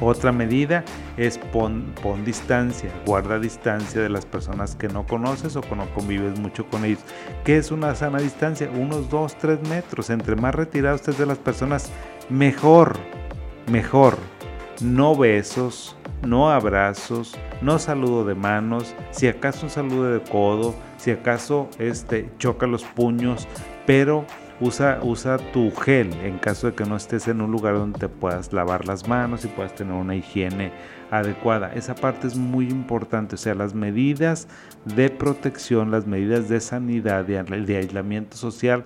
Otra 0.04 0.32
medida 0.32 0.84
es 1.16 1.38
pon, 1.38 1.94
distancia, 2.24 2.90
guarda 3.06 3.38
distancia 3.38 4.02
de 4.02 4.08
las 4.08 4.26
personas 4.26 4.74
que 4.74 4.88
no 4.88 5.06
conoces 5.06 5.54
o 5.54 5.62
no 5.76 5.86
convives 5.94 6.40
mucho 6.40 6.66
con 6.66 6.84
ellos. 6.84 6.98
¿Qué 7.44 7.56
es 7.56 7.70
una 7.70 7.94
sana 7.94 8.18
distancia? 8.18 8.68
Unos 8.68 9.08
2, 9.08 9.38
3 9.38 9.68
metros. 9.68 10.10
Entre 10.10 10.34
más 10.34 10.56
retirado 10.56 10.96
estés 10.96 11.18
de 11.18 11.26
las 11.26 11.38
personas, 11.38 11.92
mejor, 12.28 12.96
mejor. 13.70 14.18
No 14.80 15.14
besos, 15.14 15.96
no 16.26 16.50
abrazos, 16.50 17.38
no 17.60 17.78
saludo 17.78 18.24
de 18.24 18.34
manos, 18.34 18.96
si 19.12 19.28
acaso 19.28 19.66
un 19.66 19.70
saludo 19.70 20.12
de 20.12 20.20
codo, 20.20 20.74
si 20.96 21.12
acaso 21.12 21.68
este, 21.78 22.28
choca 22.38 22.66
los 22.66 22.82
puños, 22.82 23.46
pero 23.86 24.24
usa, 24.60 25.00
usa 25.02 25.38
tu 25.52 25.70
gel 25.70 26.12
en 26.22 26.38
caso 26.38 26.68
de 26.68 26.74
que 26.74 26.84
no 26.84 26.96
estés 26.96 27.28
en 27.28 27.40
un 27.40 27.50
lugar 27.50 27.74
donde 27.74 27.98
te 27.98 28.08
puedas 28.08 28.52
lavar 28.52 28.86
las 28.86 29.08
manos 29.08 29.44
y 29.44 29.48
puedas 29.48 29.74
tener 29.74 29.94
una 29.94 30.14
higiene 30.14 30.72
adecuada. 31.10 31.72
Esa 31.74 31.94
parte 31.94 32.26
es 32.26 32.36
muy 32.36 32.68
importante, 32.68 33.34
o 33.34 33.38
sea, 33.38 33.54
las 33.54 33.74
medidas 33.74 34.48
de 34.84 35.10
protección, 35.10 35.90
las 35.90 36.06
medidas 36.06 36.48
de 36.48 36.60
sanidad, 36.60 37.24
de 37.24 37.76
aislamiento 37.76 38.36
social, 38.36 38.84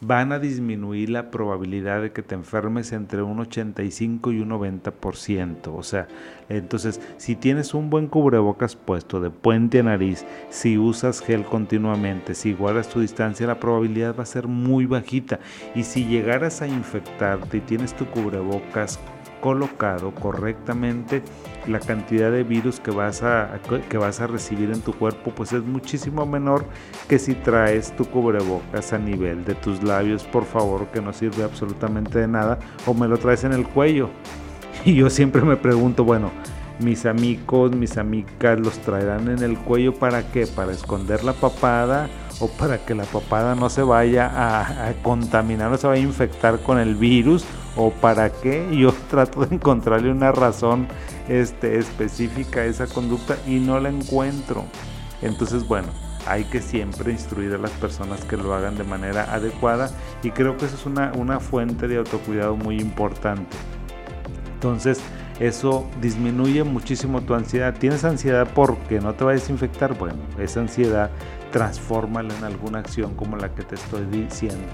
van 0.00 0.32
a 0.32 0.38
disminuir 0.38 1.10
la 1.10 1.30
probabilidad 1.30 2.02
de 2.02 2.12
que 2.12 2.22
te 2.22 2.34
enfermes 2.34 2.92
entre 2.92 3.22
un 3.22 3.40
85 3.40 4.32
y 4.32 4.40
un 4.40 4.50
90%. 4.50 5.74
O 5.74 5.82
sea, 5.82 6.06
entonces, 6.48 7.00
si 7.16 7.34
tienes 7.34 7.74
un 7.74 7.90
buen 7.90 8.06
cubrebocas 8.06 8.76
puesto 8.76 9.20
de 9.20 9.30
puente 9.30 9.80
a 9.80 9.82
nariz, 9.84 10.24
si 10.50 10.78
usas 10.78 11.20
gel 11.20 11.44
continuamente, 11.44 12.34
si 12.34 12.52
guardas 12.52 12.88
tu 12.88 13.00
distancia, 13.00 13.46
la 13.46 13.60
probabilidad 13.60 14.16
va 14.16 14.24
a 14.24 14.26
ser 14.26 14.46
muy 14.46 14.86
bajita. 14.86 15.40
Y 15.74 15.84
si 15.84 16.04
llegaras 16.06 16.62
a 16.62 16.68
infectarte 16.68 17.58
y 17.58 17.60
tienes 17.60 17.94
tu 17.94 18.06
cubrebocas 18.06 19.00
colocado 19.40 20.14
correctamente, 20.14 21.22
la 21.68 21.80
cantidad 21.80 22.30
de 22.30 22.42
virus 22.42 22.80
que 22.80 22.90
vas 22.90 23.22
a, 23.22 23.58
que 23.88 23.98
vas 23.98 24.20
a 24.20 24.26
recibir 24.26 24.70
en 24.70 24.80
tu 24.80 24.92
cuerpo 24.92 25.32
pues 25.34 25.52
es 25.52 25.62
muchísimo 25.62 26.26
menor 26.26 26.64
que 27.08 27.18
si 27.18 27.34
traes 27.34 27.94
tu 27.96 28.04
cubrebocas 28.04 28.92
a 28.92 28.98
nivel 28.98 29.44
de 29.44 29.54
tus 29.54 29.82
labios, 29.82 30.24
por 30.24 30.44
favor, 30.44 30.86
que 30.88 31.00
no 31.00 31.12
sirve 31.12 31.44
absolutamente 31.44 32.18
de 32.18 32.28
nada, 32.28 32.58
o 32.86 32.94
me 32.94 33.08
lo 33.08 33.18
traes 33.18 33.44
en 33.44 33.52
el 33.52 33.66
cuello. 33.66 34.10
Y 34.84 34.94
yo 34.94 35.10
siempre 35.10 35.42
me 35.42 35.56
pregunto, 35.56 36.04
bueno, 36.04 36.30
mis 36.78 37.06
amigos, 37.06 37.74
mis 37.74 37.96
amigas 37.96 38.60
los 38.60 38.78
traerán 38.78 39.28
en 39.28 39.42
el 39.42 39.58
cuello 39.58 39.94
para 39.94 40.30
qué? 40.30 40.46
Para 40.46 40.72
esconder 40.72 41.24
la 41.24 41.32
papada 41.32 42.08
o 42.38 42.48
para 42.48 42.78
que 42.78 42.94
la 42.94 43.04
papada 43.04 43.56
no 43.56 43.68
se 43.68 43.82
vaya 43.82 44.26
a, 44.26 44.88
a 44.88 44.92
contaminar, 45.02 45.70
no 45.70 45.76
se 45.76 45.86
vaya 45.86 46.02
a 46.02 46.04
infectar 46.04 46.60
con 46.60 46.78
el 46.78 46.94
virus 46.94 47.44
o 47.76 47.90
para 47.90 48.30
qué. 48.30 48.66
Yo 48.72 48.92
trato 49.10 49.44
de 49.44 49.54
encontrarle 49.56 50.10
una 50.10 50.32
razón 50.32 50.88
este, 51.28 51.78
específica 51.78 52.60
a 52.60 52.64
esa 52.64 52.86
conducta 52.86 53.36
y 53.46 53.56
no 53.56 53.78
la 53.78 53.90
encuentro. 53.90 54.64
Entonces, 55.22 55.66
bueno, 55.66 55.88
hay 56.26 56.44
que 56.44 56.60
siempre 56.60 57.12
instruir 57.12 57.54
a 57.54 57.58
las 57.58 57.70
personas 57.72 58.24
que 58.24 58.36
lo 58.36 58.52
hagan 58.54 58.76
de 58.76 58.84
manera 58.84 59.32
adecuada 59.32 59.90
y 60.22 60.30
creo 60.30 60.56
que 60.56 60.66
eso 60.66 60.74
es 60.74 60.86
una, 60.86 61.12
una 61.16 61.40
fuente 61.40 61.86
de 61.88 61.98
autocuidado 61.98 62.56
muy 62.56 62.80
importante. 62.80 63.56
Entonces, 64.54 65.00
eso 65.38 65.86
disminuye 66.00 66.64
muchísimo 66.64 67.20
tu 67.20 67.34
ansiedad. 67.34 67.74
¿Tienes 67.78 68.04
ansiedad 68.04 68.48
porque 68.54 69.00
no 69.00 69.14
te 69.14 69.24
va 69.24 69.32
a 69.32 69.34
desinfectar? 69.34 69.96
Bueno, 69.96 70.16
esa 70.38 70.60
ansiedad 70.60 71.10
transfórmala 71.52 72.34
en 72.36 72.44
alguna 72.44 72.78
acción 72.78 73.14
como 73.14 73.36
la 73.36 73.54
que 73.54 73.62
te 73.62 73.74
estoy 73.74 74.06
diciendo. 74.06 74.66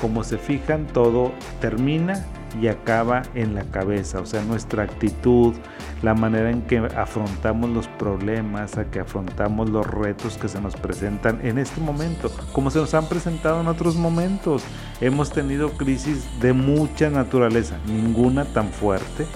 Como 0.00 0.24
se 0.24 0.38
fijan, 0.38 0.86
todo 0.86 1.32
termina 1.60 2.24
y 2.60 2.68
acaba 2.68 3.22
en 3.34 3.54
la 3.54 3.64
cabeza, 3.64 4.20
o 4.20 4.26
sea, 4.26 4.42
nuestra 4.42 4.84
actitud, 4.84 5.54
la 6.02 6.14
manera 6.14 6.50
en 6.50 6.62
que 6.62 6.78
afrontamos 6.78 7.70
los 7.70 7.88
problemas, 7.88 8.78
a 8.78 8.90
que 8.90 9.00
afrontamos 9.00 9.68
los 9.70 9.86
retos 9.86 10.38
que 10.38 10.48
se 10.48 10.60
nos 10.60 10.76
presentan 10.76 11.40
en 11.44 11.58
este 11.58 11.80
momento, 11.80 12.30
como 12.52 12.70
se 12.70 12.78
nos 12.78 12.94
han 12.94 13.08
presentado 13.08 13.60
en 13.60 13.68
otros 13.68 13.96
momentos. 13.96 14.62
Hemos 15.00 15.30
tenido 15.30 15.70
crisis 15.70 16.26
de 16.40 16.52
mucha 16.52 17.10
naturaleza, 17.10 17.78
ninguna 17.86 18.44
tan 18.44 18.68
fuerte, 18.68 19.26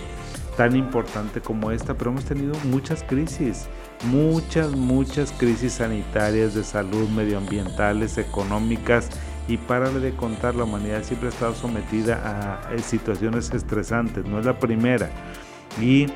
tan 0.57 0.77
importante 0.77 1.41
como 1.41 1.71
esta, 1.71 1.95
pero 1.95 2.11
hemos 2.11 2.25
tenido 2.25 2.55
muchas 2.65 3.03
crisis, 3.03 3.67
muchas, 4.05 4.73
muchas 4.73 5.33
crisis 5.33 5.75
sanitarias, 5.75 6.55
de 6.55 6.65
salud, 6.65 7.09
medioambientales, 7.09 8.19
económicas, 8.19 9.09
y 9.49 9.57
párale 9.57 10.01
de 10.01 10.15
contar, 10.15 10.55
la 10.55 10.65
humanidad 10.65 11.03
siempre 11.03 11.29
ha 11.29 11.33
estado 11.33 11.55
sometida 11.55 12.61
a 12.71 12.79
situaciones 12.79 13.53
estresantes, 13.53 14.25
no 14.25 14.39
es 14.39 14.47
la 14.47 14.59
primera. 14.59 15.11
Y 15.81 16.07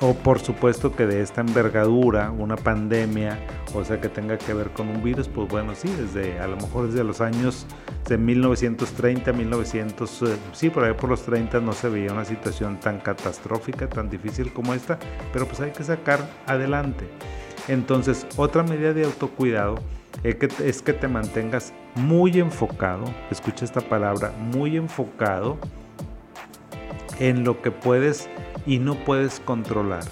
o 0.00 0.14
por 0.14 0.40
supuesto 0.40 0.94
que 0.94 1.06
de 1.06 1.22
esta 1.22 1.40
envergadura, 1.40 2.30
una 2.30 2.56
pandemia, 2.56 3.38
o 3.74 3.84
sea 3.84 4.00
que 4.00 4.08
tenga 4.08 4.36
que 4.36 4.52
ver 4.52 4.70
con 4.70 4.88
un 4.88 5.02
virus, 5.02 5.28
pues 5.28 5.48
bueno, 5.48 5.74
sí, 5.74 5.88
desde 5.88 6.38
a 6.38 6.46
lo 6.46 6.56
mejor 6.56 6.88
desde 6.88 7.02
los 7.02 7.20
años 7.20 7.66
de 8.06 8.18
1930, 8.18 9.32
1900, 9.32 10.22
eh, 10.22 10.36
sí, 10.52 10.68
por 10.68 10.84
ahí 10.84 10.92
por 10.92 11.08
los 11.08 11.22
30 11.22 11.60
no 11.60 11.72
se 11.72 11.88
veía 11.88 12.12
una 12.12 12.24
situación 12.24 12.78
tan 12.78 13.00
catastrófica, 13.00 13.88
tan 13.88 14.10
difícil 14.10 14.52
como 14.52 14.74
esta, 14.74 14.98
pero 15.32 15.46
pues 15.46 15.60
hay 15.60 15.70
que 15.70 15.82
sacar 15.82 16.28
adelante. 16.46 17.08
Entonces, 17.68 18.26
otra 18.36 18.62
medida 18.62 18.92
de 18.92 19.04
autocuidado 19.04 19.76
es 20.22 20.34
que, 20.36 20.48
es 20.64 20.82
que 20.82 20.92
te 20.92 21.08
mantengas 21.08 21.72
muy 21.94 22.38
enfocado, 22.38 23.04
escucha 23.30 23.64
esta 23.64 23.80
palabra, 23.80 24.32
muy 24.52 24.76
enfocado 24.76 25.58
en 27.18 27.44
lo 27.44 27.62
que 27.62 27.70
puedes 27.70 28.28
y 28.66 28.78
no 28.78 28.94
puedes 29.04 29.40
controlar. 29.40 30.04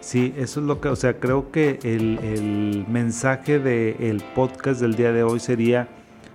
Sí, 0.00 0.32
eso 0.36 0.60
es 0.60 0.66
lo 0.66 0.80
que, 0.80 0.88
o 0.88 0.96
sea, 0.96 1.18
creo 1.18 1.50
que 1.50 1.78
el, 1.82 2.86
mensaje 2.88 3.58
del 3.58 4.22
podcast 4.34 4.80
del 4.80 4.94
día 4.94 5.12
de 5.12 5.22
hoy 5.22 5.40
sería 5.40 5.88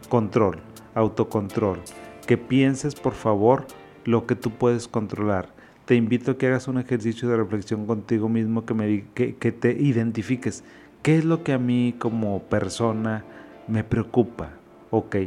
control, 0.09 0.59
autocontrol. 0.93 1.79
Que 2.27 2.37
pienses, 2.37 2.95
por 2.95 3.13
favor, 3.13 3.65
lo 4.05 4.27
que 4.27 4.35
tú 4.35 4.51
puedes 4.51 4.87
controlar. 4.87 5.49
Te 5.85 5.95
invito 5.95 6.31
a 6.31 6.37
que 6.37 6.47
hagas 6.47 6.67
un 6.67 6.77
ejercicio 6.77 7.27
de 7.29 7.37
reflexión 7.37 7.85
contigo 7.85 8.29
mismo, 8.29 8.65
que, 8.65 8.73
me, 8.73 9.05
que, 9.13 9.35
que 9.35 9.51
te 9.51 9.71
identifiques. 9.71 10.63
¿Qué 11.03 11.17
es 11.17 11.25
lo 11.25 11.43
que 11.43 11.51
a 11.51 11.57
mí 11.57 11.93
como 11.99 12.43
persona 12.43 13.25
me 13.67 13.83
preocupa? 13.83 14.51
Ok, 14.89 15.17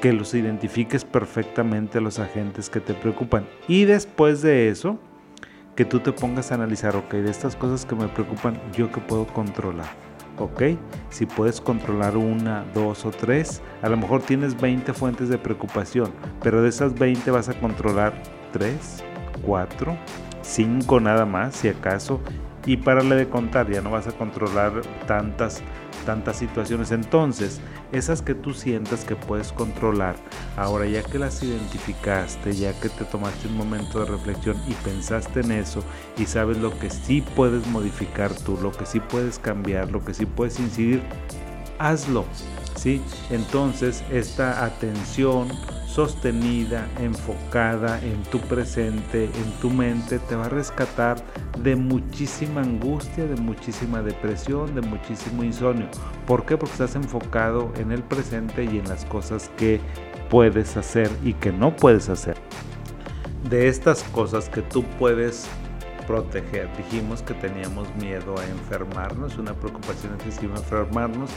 que 0.00 0.14
los 0.14 0.32
identifiques 0.32 1.04
perfectamente 1.04 1.98
a 1.98 2.00
los 2.00 2.18
agentes 2.18 2.70
que 2.70 2.80
te 2.80 2.94
preocupan. 2.94 3.46
Y 3.68 3.84
después 3.84 4.40
de 4.40 4.70
eso, 4.70 4.98
que 5.76 5.84
tú 5.84 6.00
te 6.00 6.12
pongas 6.12 6.50
a 6.50 6.54
analizar, 6.54 6.96
ok, 6.96 7.12
de 7.12 7.30
estas 7.30 7.56
cosas 7.56 7.84
que 7.84 7.94
me 7.94 8.08
preocupan, 8.08 8.58
yo 8.72 8.90
que 8.90 9.02
puedo 9.02 9.26
controlar. 9.26 9.90
¿ok? 10.38 10.62
Si 11.10 11.26
puedes 11.26 11.60
controlar 11.60 12.16
una, 12.16 12.64
dos 12.72 13.04
o 13.04 13.10
tres, 13.10 13.60
a 13.82 13.90
lo 13.90 13.98
mejor 13.98 14.22
tienes 14.22 14.58
20 14.58 14.94
fuentes 14.94 15.28
de 15.28 15.36
preocupación, 15.36 16.10
pero 16.42 16.62
de 16.62 16.70
esas 16.70 16.94
20 16.94 17.30
vas 17.32 17.50
a 17.50 17.60
controlar 17.60 18.14
3, 18.52 19.04
4, 19.44 19.94
5 20.40 21.00
nada 21.00 21.26
más, 21.26 21.54
si 21.54 21.68
acaso, 21.68 22.18
y 22.68 22.76
párale 22.76 23.16
de 23.16 23.28
contar, 23.30 23.70
ya 23.70 23.80
no 23.80 23.90
vas 23.90 24.06
a 24.08 24.12
controlar 24.12 24.82
tantas 25.06 25.62
tantas 26.04 26.36
situaciones. 26.36 26.90
Entonces, 26.90 27.60
esas 27.92 28.22
que 28.22 28.34
tú 28.34 28.54
sientas 28.54 29.04
que 29.04 29.16
puedes 29.16 29.52
controlar, 29.52 30.16
ahora 30.56 30.86
ya 30.86 31.02
que 31.02 31.18
las 31.18 31.42
identificaste, 31.42 32.54
ya 32.54 32.78
que 32.78 32.88
te 32.88 33.04
tomaste 33.04 33.48
un 33.48 33.56
momento 33.56 34.00
de 34.00 34.10
reflexión 34.10 34.56
y 34.66 34.72
pensaste 34.84 35.40
en 35.40 35.52
eso 35.52 35.82
y 36.16 36.26
sabes 36.26 36.58
lo 36.58 36.78
que 36.78 36.90
sí 36.90 37.22
puedes 37.36 37.66
modificar 37.66 38.32
tú, 38.32 38.58
lo 38.62 38.70
que 38.72 38.86
sí 38.86 39.00
puedes 39.00 39.38
cambiar, 39.38 39.90
lo 39.90 40.04
que 40.04 40.14
sí 40.14 40.24
puedes 40.26 40.60
incidir, 40.60 41.02
hazlo. 41.78 42.24
¿sí? 42.76 43.02
Entonces, 43.30 44.04
esta 44.10 44.64
atención 44.64 45.48
sostenida, 45.98 46.88
enfocada 47.00 48.00
en 48.04 48.22
tu 48.22 48.38
presente, 48.38 49.24
en 49.24 49.50
tu 49.60 49.68
mente, 49.68 50.20
te 50.20 50.36
va 50.36 50.44
a 50.44 50.48
rescatar 50.48 51.16
de 51.58 51.74
muchísima 51.74 52.60
angustia, 52.60 53.26
de 53.26 53.34
muchísima 53.34 54.00
depresión, 54.00 54.76
de 54.76 54.80
muchísimo 54.80 55.42
insomnio. 55.42 55.88
¿Por 56.24 56.46
qué? 56.46 56.56
Porque 56.56 56.74
estás 56.74 56.94
enfocado 56.94 57.72
en 57.78 57.90
el 57.90 58.04
presente 58.04 58.62
y 58.62 58.78
en 58.78 58.88
las 58.88 59.04
cosas 59.06 59.50
que 59.56 59.80
puedes 60.30 60.76
hacer 60.76 61.10
y 61.24 61.32
que 61.32 61.50
no 61.50 61.74
puedes 61.74 62.08
hacer. 62.08 62.36
De 63.50 63.66
estas 63.66 64.04
cosas 64.04 64.48
que 64.48 64.62
tú 64.62 64.84
puedes 65.00 65.48
proteger. 66.06 66.68
Dijimos 66.76 67.22
que 67.22 67.34
teníamos 67.34 67.92
miedo 67.96 68.38
a 68.38 68.46
enfermarnos, 68.46 69.36
una 69.36 69.52
preocupación 69.52 70.14
excesiva 70.14 70.54
a 70.54 70.58
enfermarnos 70.58 71.30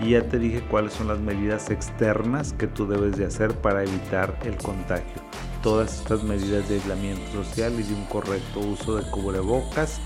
y 0.00 0.10
ya 0.10 0.22
te 0.22 0.38
dije 0.38 0.62
cuáles 0.70 0.92
son 0.92 1.08
las 1.08 1.18
medidas 1.18 1.70
externas 1.70 2.52
que 2.52 2.66
tú 2.66 2.86
debes 2.86 3.16
de 3.16 3.26
hacer 3.26 3.54
para 3.54 3.82
evitar 3.82 4.38
el 4.44 4.56
contagio. 4.56 5.22
Todas 5.62 6.00
estas 6.00 6.22
medidas 6.22 6.68
de 6.68 6.76
aislamiento 6.76 7.44
social 7.44 7.72
y 7.78 7.82
de 7.82 7.94
un 7.94 8.04
correcto 8.04 8.60
uso 8.60 8.96
de 8.96 9.10
cubrebocas 9.10 10.00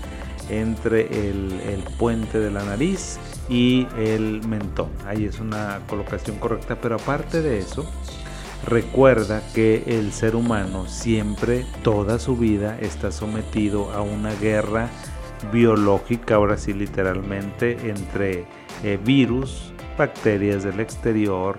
entre 0.49 1.29
el, 1.29 1.59
el 1.61 1.83
puente 1.97 2.39
de 2.39 2.51
la 2.51 2.63
nariz 2.63 3.19
y 3.49 3.87
el 3.97 4.45
mentón. 4.47 4.89
Ahí 5.05 5.25
es 5.25 5.39
una 5.39 5.81
colocación 5.87 6.37
correcta, 6.37 6.79
pero 6.81 6.95
aparte 6.95 7.41
de 7.41 7.59
eso, 7.59 7.85
recuerda 8.65 9.43
que 9.53 9.83
el 9.87 10.11
ser 10.13 10.35
humano 10.35 10.87
siempre, 10.87 11.65
toda 11.83 12.17
su 12.17 12.37
vida, 12.37 12.77
está 12.79 13.11
sometido 13.11 13.91
a 13.91 14.01
una 14.01 14.33
guerra 14.35 14.89
biológica, 15.51 16.35
ahora 16.35 16.57
sí 16.57 16.73
literalmente, 16.73 17.89
entre 17.89 18.45
eh, 18.83 18.99
virus, 19.03 19.70
bacterias 19.97 20.63
del 20.63 20.79
exterior, 20.79 21.57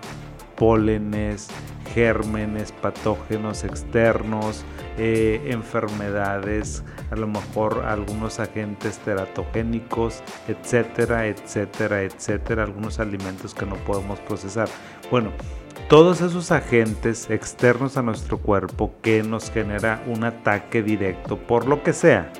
pólenes, 0.57 1.49
gérmenes, 1.95 2.73
patógenos 2.73 3.65
externos, 3.65 4.65
eh, 4.99 5.41
enfermedades, 5.47 6.85
a 7.11 7.17
lo 7.17 7.27
mejor 7.27 7.85
algunos 7.87 8.41
agentes 8.41 8.99
teratogénicos, 8.99 10.23
etcétera, 10.49 11.27
etcétera, 11.27 12.03
etcétera, 12.03 12.65
algunos 12.65 12.99
alimentos 12.99 13.55
que 13.55 13.67
no 13.67 13.77
podemos 13.77 14.19
procesar. 14.21 14.69
Bueno, 15.11 15.31
todos 15.89 16.21
esos 16.21 16.51
agentes 16.53 17.29
externos 17.31 17.97
a 17.97 18.03
nuestro 18.03 18.39
cuerpo 18.39 18.95
que 19.03 19.23
nos 19.23 19.51
genera 19.51 20.03
un 20.07 20.25
ataque 20.25 20.83
directo 20.83 21.37
por 21.37 21.67
lo 21.67 21.83
que 21.83 21.93
sea, 21.93 22.33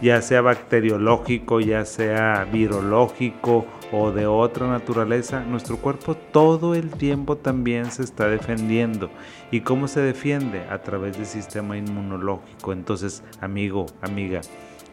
ya 0.00 0.22
sea 0.22 0.40
bacteriológico, 0.40 1.60
ya 1.60 1.84
sea 1.84 2.46
virológico 2.50 3.66
o 3.92 4.12
de 4.12 4.26
otra 4.26 4.68
naturaleza, 4.68 5.44
nuestro 5.44 5.76
cuerpo 5.76 6.14
todo 6.14 6.74
el 6.74 6.90
tiempo 6.90 7.36
también 7.36 7.90
se 7.90 8.02
está 8.02 8.28
defendiendo. 8.28 9.10
¿Y 9.50 9.60
cómo 9.60 9.88
se 9.88 10.00
defiende? 10.00 10.62
A 10.70 10.78
través 10.78 11.16
del 11.16 11.26
sistema 11.26 11.76
inmunológico. 11.76 12.72
Entonces, 12.72 13.22
amigo, 13.40 13.86
amiga, 14.00 14.40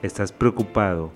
estás 0.02 0.32
preocupado, 0.32 1.12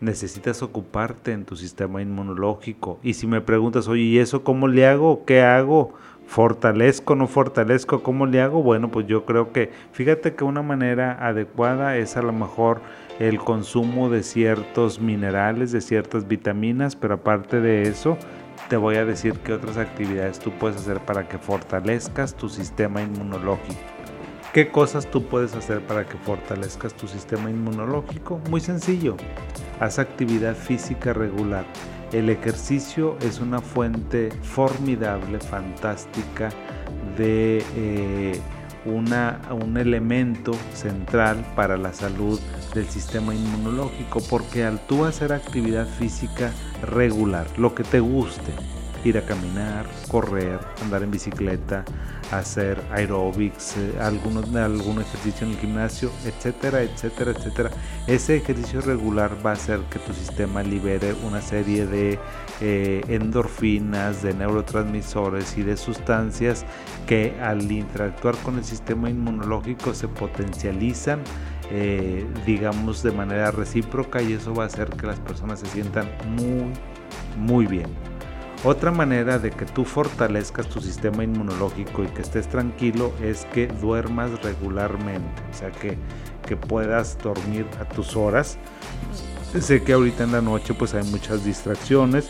necesitas 0.00 0.62
ocuparte 0.62 1.32
en 1.32 1.44
tu 1.44 1.56
sistema 1.56 2.00
inmunológico. 2.00 2.98
Y 3.02 3.14
si 3.14 3.26
me 3.26 3.40
preguntas, 3.40 3.88
oye, 3.88 4.02
¿y 4.02 4.18
eso 4.18 4.44
cómo 4.44 4.68
le 4.68 4.86
hago? 4.86 5.24
¿Qué 5.24 5.42
hago? 5.42 5.94
¿Fortalezco, 6.26 7.14
no 7.14 7.28
fortalezco? 7.28 8.02
¿Cómo 8.02 8.26
le 8.26 8.40
hago? 8.40 8.62
Bueno, 8.62 8.90
pues 8.90 9.06
yo 9.06 9.24
creo 9.24 9.52
que, 9.52 9.70
fíjate 9.92 10.34
que 10.34 10.44
una 10.44 10.62
manera 10.62 11.16
adecuada 11.24 11.96
es 11.96 12.16
a 12.16 12.22
lo 12.22 12.32
mejor 12.32 12.80
el 13.18 13.38
consumo 13.38 14.10
de 14.10 14.22
ciertos 14.22 15.00
minerales, 15.00 15.72
de 15.72 15.80
ciertas 15.80 16.28
vitaminas, 16.28 16.96
pero 16.96 17.14
aparte 17.14 17.60
de 17.60 17.82
eso, 17.82 18.18
te 18.68 18.76
voy 18.76 18.96
a 18.96 19.04
decir 19.04 19.34
qué 19.44 19.52
otras 19.52 19.76
actividades 19.76 20.38
tú 20.38 20.50
puedes 20.52 20.76
hacer 20.76 21.00
para 21.00 21.28
que 21.28 21.38
fortalezcas 21.38 22.34
tu 22.34 22.48
sistema 22.48 23.02
inmunológico. 23.02 23.80
¿Qué 24.52 24.70
cosas 24.70 25.06
tú 25.10 25.24
puedes 25.24 25.54
hacer 25.54 25.80
para 25.86 26.06
que 26.06 26.16
fortalezcas 26.16 26.94
tu 26.94 27.06
sistema 27.06 27.50
inmunológico? 27.50 28.40
Muy 28.50 28.60
sencillo, 28.60 29.16
haz 29.80 29.98
actividad 29.98 30.54
física 30.54 31.12
regular. 31.12 31.66
El 32.12 32.30
ejercicio 32.30 33.18
es 33.20 33.40
una 33.40 33.60
fuente 33.60 34.30
formidable, 34.42 35.40
fantástica 35.40 36.48
de 37.18 37.62
eh, 37.76 38.40
una, 38.86 39.40
un 39.50 39.76
elemento 39.76 40.52
central 40.72 41.44
para 41.54 41.76
la 41.76 41.92
salud 41.92 42.40
del 42.76 42.88
sistema 42.88 43.34
inmunológico, 43.34 44.20
porque 44.30 44.64
al 44.64 44.78
tú 44.86 45.04
hacer 45.04 45.32
actividad 45.32 45.86
física 45.86 46.52
regular, 46.82 47.46
lo 47.56 47.74
que 47.74 47.82
te 47.82 48.00
guste, 48.00 48.52
ir 49.02 49.16
a 49.16 49.22
caminar, 49.22 49.86
correr, 50.08 50.58
andar 50.82 51.02
en 51.02 51.10
bicicleta, 51.10 51.84
hacer 52.32 52.82
aeróbics, 52.92 53.76
eh, 53.76 53.94
algunos, 54.00 54.52
algún 54.54 55.00
ejercicio 55.00 55.46
en 55.46 55.52
el 55.52 55.58
gimnasio, 55.58 56.10
etcétera, 56.24 56.82
etcétera, 56.82 57.30
etcétera. 57.30 57.70
Ese 58.06 58.36
ejercicio 58.36 58.80
regular 58.80 59.36
va 59.44 59.50
a 59.50 59.54
hacer 59.54 59.80
que 59.90 59.98
tu 60.00 60.12
sistema 60.12 60.62
libere 60.62 61.14
una 61.24 61.40
serie 61.40 61.86
de 61.86 62.18
eh, 62.60 63.02
endorfinas, 63.08 64.22
de 64.22 64.34
neurotransmisores 64.34 65.56
y 65.56 65.62
de 65.62 65.76
sustancias 65.76 66.64
que 67.06 67.38
al 67.40 67.70
interactuar 67.70 68.36
con 68.38 68.58
el 68.58 68.64
sistema 68.64 69.08
inmunológico 69.08 69.94
se 69.94 70.08
potencializan 70.08 71.22
eh, 71.70 72.26
digamos 72.44 73.02
de 73.02 73.12
manera 73.12 73.50
recíproca 73.50 74.22
y 74.22 74.34
eso 74.34 74.54
va 74.54 74.64
a 74.64 74.66
hacer 74.66 74.90
que 74.90 75.06
las 75.06 75.18
personas 75.20 75.60
se 75.60 75.66
sientan 75.66 76.08
muy 76.36 76.72
muy 77.36 77.66
bien 77.66 77.86
otra 78.64 78.90
manera 78.90 79.38
de 79.38 79.50
que 79.50 79.64
tú 79.64 79.84
fortalezcas 79.84 80.66
tu 80.68 80.80
sistema 80.80 81.22
inmunológico 81.22 82.02
y 82.02 82.08
que 82.08 82.22
estés 82.22 82.48
tranquilo 82.48 83.12
es 83.22 83.44
que 83.52 83.68
duermas 83.68 84.42
regularmente, 84.42 85.42
o 85.50 85.54
sea 85.54 85.70
que, 85.70 85.96
que 86.46 86.56
puedas 86.56 87.16
dormir 87.22 87.66
a 87.80 87.84
tus 87.84 88.16
horas. 88.16 88.58
Sé 89.60 89.82
que 89.82 89.92
ahorita 89.92 90.24
en 90.24 90.32
la 90.32 90.40
noche 90.40 90.74
pues 90.74 90.94
hay 90.94 91.04
muchas 91.04 91.44
distracciones, 91.44 92.28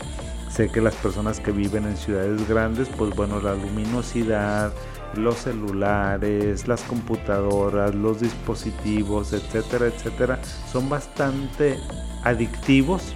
Sé 0.49 0.69
que 0.69 0.81
las 0.81 0.95
personas 0.95 1.39
que 1.39 1.51
viven 1.51 1.85
en 1.85 1.95
ciudades 1.97 2.47
grandes, 2.47 2.89
pues 2.97 3.15
bueno, 3.15 3.39
la 3.39 3.53
luminosidad, 3.53 4.71
los 5.15 5.37
celulares, 5.37 6.67
las 6.67 6.81
computadoras, 6.83 7.95
los 7.95 8.21
dispositivos, 8.21 9.33
etcétera, 9.33 9.87
etcétera, 9.87 10.39
son 10.71 10.89
bastante 10.89 11.77
adictivos, 12.23 13.13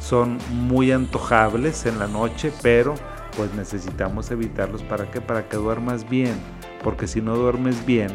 son 0.00 0.38
muy 0.50 0.92
antojables 0.92 1.86
en 1.86 1.98
la 1.98 2.06
noche, 2.06 2.52
pero 2.62 2.94
pues 3.36 3.54
necesitamos 3.54 4.30
evitarlos. 4.30 4.82
Para 4.82 5.10
que 5.10 5.20
para 5.20 5.48
que 5.48 5.56
duermas 5.56 6.08
bien, 6.08 6.36
porque 6.82 7.06
si 7.06 7.20
no 7.20 7.36
duermes 7.36 7.84
bien, 7.84 8.10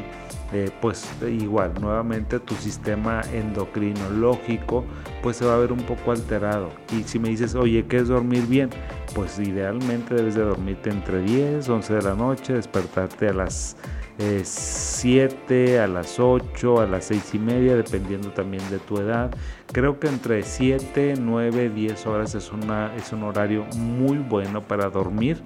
eh, 0.54 0.70
pues 0.82 1.10
igual 1.28 1.74
nuevamente 1.82 2.40
tu 2.40 2.54
sistema 2.54 3.22
endocrino 3.34 4.08
lógico 4.12 4.86
pues 5.24 5.38
se 5.38 5.46
va 5.46 5.56
a 5.56 5.58
ver 5.58 5.72
un 5.72 5.82
poco 5.82 6.12
alterado. 6.12 6.70
Y 6.96 7.04
si 7.04 7.18
me 7.18 7.30
dices 7.30 7.56
oye 7.56 7.86
¿qué 7.88 7.98
es 7.98 8.08
dormir 8.08 8.46
bien? 8.46 8.70
pues 9.16 9.40
idealmente 9.40 10.14
debes 10.14 10.36
de 10.36 10.44
dormirte 10.44 10.90
entre 10.92 11.22
10 11.22 11.68
11 11.68 11.94
de 11.94 12.02
la 12.04 12.14
noche 12.14 12.54
despertarte 12.54 13.30
a 13.30 13.34
las 13.34 13.78
7 14.18 15.46
eh, 15.50 15.80
a 15.80 15.88
las 15.88 16.20
8 16.20 16.82
a 16.82 16.86
las 16.86 17.06
6 17.06 17.34
y 17.34 17.40
media 17.40 17.76
dependiendo 17.76 18.30
también 18.30 18.62
de 18.70 18.78
tu 18.78 18.98
edad. 18.98 19.32
Creo 19.72 20.00
que 20.00 20.08
entre 20.08 20.44
7 20.44 21.16
9 21.20 21.70
10 21.70 22.06
horas 22.06 22.36
es, 22.36 22.52
una, 22.52 22.96
es 22.96 23.12
un 23.12 23.24
horario 23.24 23.66
muy 23.76 24.18
bueno 24.18 24.62
para 24.62 24.90
dormir 24.92 25.42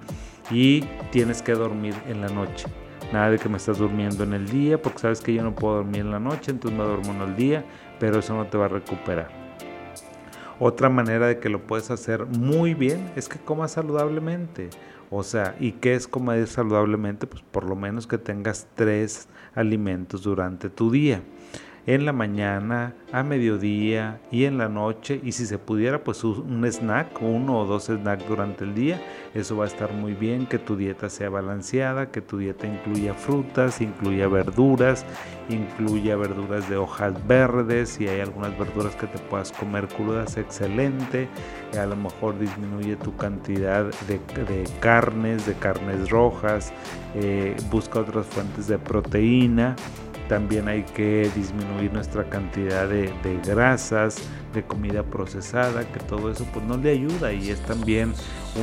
y 0.51 0.81
tienes 1.11 1.41
que 1.41 1.53
dormir 1.53 1.95
en 2.09 2.19
la 2.19 2.27
noche 2.27 2.65
Nada 3.11 3.31
de 3.31 3.39
que 3.39 3.47
me 3.47 3.57
estás 3.57 3.77
durmiendo 3.77 4.23
en 4.23 4.33
el 4.33 4.49
día, 4.49 4.81
porque 4.81 4.99
sabes 4.99 5.21
que 5.21 5.33
yo 5.33 5.41
no 5.41 5.55
puedo 5.55 5.75
dormir 5.75 6.01
en 6.01 6.11
la 6.11 6.19
noche, 6.19 6.51
entonces 6.51 6.77
me 6.77 6.85
duermo 6.85 7.13
en 7.13 7.21
el 7.21 7.35
día, 7.35 7.63
pero 7.99 8.19
eso 8.19 8.35
no 8.35 8.45
te 8.47 8.57
va 8.57 8.65
a 8.65 8.69
recuperar. 8.69 9.29
Otra 10.59 10.89
manera 10.89 11.27
de 11.27 11.39
que 11.39 11.49
lo 11.49 11.65
puedes 11.65 11.91
hacer 11.91 12.25
muy 12.25 12.73
bien 12.73 13.11
es 13.15 13.29
que 13.29 13.39
comas 13.39 13.71
saludablemente. 13.71 14.69
O 15.09 15.23
sea, 15.23 15.55
¿y 15.59 15.73
qué 15.73 15.93
es 15.93 16.07
comer 16.07 16.47
saludablemente? 16.47 17.27
Pues 17.27 17.43
por 17.43 17.63
lo 17.63 17.75
menos 17.75 18.07
que 18.07 18.17
tengas 18.17 18.67
tres 18.75 19.29
alimentos 19.55 20.23
durante 20.23 20.69
tu 20.69 20.91
día 20.91 21.21
en 21.87 22.05
la 22.05 22.11
mañana, 22.11 22.93
a 23.13 23.23
mediodía 23.23 24.19
y 24.29 24.43
en 24.43 24.57
la 24.57 24.67
noche. 24.67 25.21
Y 25.23 25.31
si 25.31 25.45
se 25.45 25.57
pudiera 25.57 26.03
pues 26.03 26.23
un 26.25 26.65
snack, 26.65 27.21
uno 27.21 27.59
o 27.59 27.65
dos 27.65 27.85
snacks 27.85 28.27
durante 28.27 28.65
el 28.65 28.75
día, 28.75 29.01
eso 29.33 29.55
va 29.55 29.63
a 29.63 29.67
estar 29.67 29.93
muy 29.93 30.13
bien, 30.13 30.45
que 30.47 30.59
tu 30.59 30.75
dieta 30.75 31.09
sea 31.09 31.29
balanceada, 31.29 32.11
que 32.11 32.21
tu 32.21 32.37
dieta 32.37 32.67
incluya 32.67 33.13
frutas, 33.13 33.79
incluya 33.79 34.27
verduras, 34.27 35.05
incluya 35.49 36.17
verduras 36.17 36.69
de 36.69 36.75
hojas 36.75 37.25
verdes, 37.25 37.89
si 37.89 38.07
hay 38.09 38.19
algunas 38.19 38.57
verduras 38.59 38.93
que 38.97 39.07
te 39.07 39.17
puedas 39.17 39.53
comer 39.53 39.87
crudas, 39.87 40.35
excelente, 40.35 41.29
a 41.79 41.85
lo 41.85 41.95
mejor 41.95 42.37
disminuye 42.37 42.97
tu 42.97 43.15
cantidad 43.15 43.85
de, 44.07 44.19
carnes, 44.81 45.45
de 45.45 45.53
carnes 45.53 46.09
rojas, 46.09 46.73
eh, 47.15 47.55
busca 47.71 48.01
otras 48.01 48.25
fuentes 48.25 48.67
de 48.67 48.77
proteína 48.77 49.77
también 50.27 50.67
hay 50.67 50.83
que 50.83 51.29
disminuir 51.35 51.91
nuestra 51.93 52.29
cantidad 52.29 52.87
de, 52.87 53.11
grasas, 53.45 54.17
de 54.53 54.63
comida 54.63 55.03
procesada, 55.03 55.89
que 55.91 55.99
todo 55.99 56.31
eso 56.31 56.45
pues 56.53 56.65
no 56.65 56.77
le 56.77 56.91
ayuda 56.91 57.33
y 57.33 57.49
es 57.49 57.59
también 57.61 58.13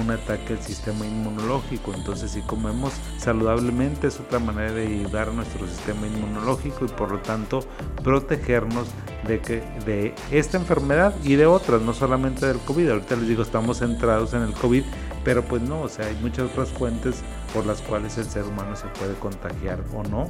un 0.00 0.10
ataque 0.10 0.54
al 0.54 0.60
sistema 0.60 1.06
inmunológico. 1.06 1.94
Entonces 1.94 2.32
si 2.32 2.40
comemos 2.42 2.92
saludablemente 3.18 4.08
es 4.08 4.20
otra 4.20 4.38
manera 4.38 4.72
de 4.72 4.86
ayudar 4.86 5.28
a 5.28 5.32
nuestro 5.32 5.66
sistema 5.66 6.06
inmunológico 6.06 6.84
y 6.84 6.88
por 6.88 7.10
lo 7.10 7.18
tanto 7.18 7.60
protegernos 8.02 8.88
de, 9.26 9.40
que, 9.40 9.62
de 9.86 10.14
esta 10.30 10.58
enfermedad 10.58 11.14
y 11.22 11.36
de 11.36 11.46
otras, 11.46 11.82
no 11.82 11.94
solamente 11.94 12.46
del 12.46 12.58
COVID. 12.58 12.90
Ahorita 12.90 13.16
les 13.16 13.28
digo, 13.28 13.42
estamos 13.42 13.78
centrados 13.78 14.34
en 14.34 14.42
el 14.42 14.52
COVID, 14.52 14.84
pero 15.24 15.42
pues 15.42 15.62
no, 15.62 15.82
o 15.82 15.88
sea, 15.88 16.06
hay 16.06 16.16
muchas 16.16 16.50
otras 16.50 16.68
fuentes 16.68 17.22
por 17.52 17.64
las 17.66 17.80
cuales 17.80 18.18
el 18.18 18.24
ser 18.24 18.44
humano 18.44 18.76
se 18.76 18.86
puede 18.88 19.14
contagiar 19.14 19.80
o 19.94 20.02
no. 20.02 20.28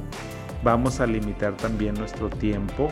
Vamos 0.65 0.99
a 0.99 1.05
limitar 1.05 1.55
también 1.55 1.93
nuestro 1.93 2.27
tiempo 2.27 2.91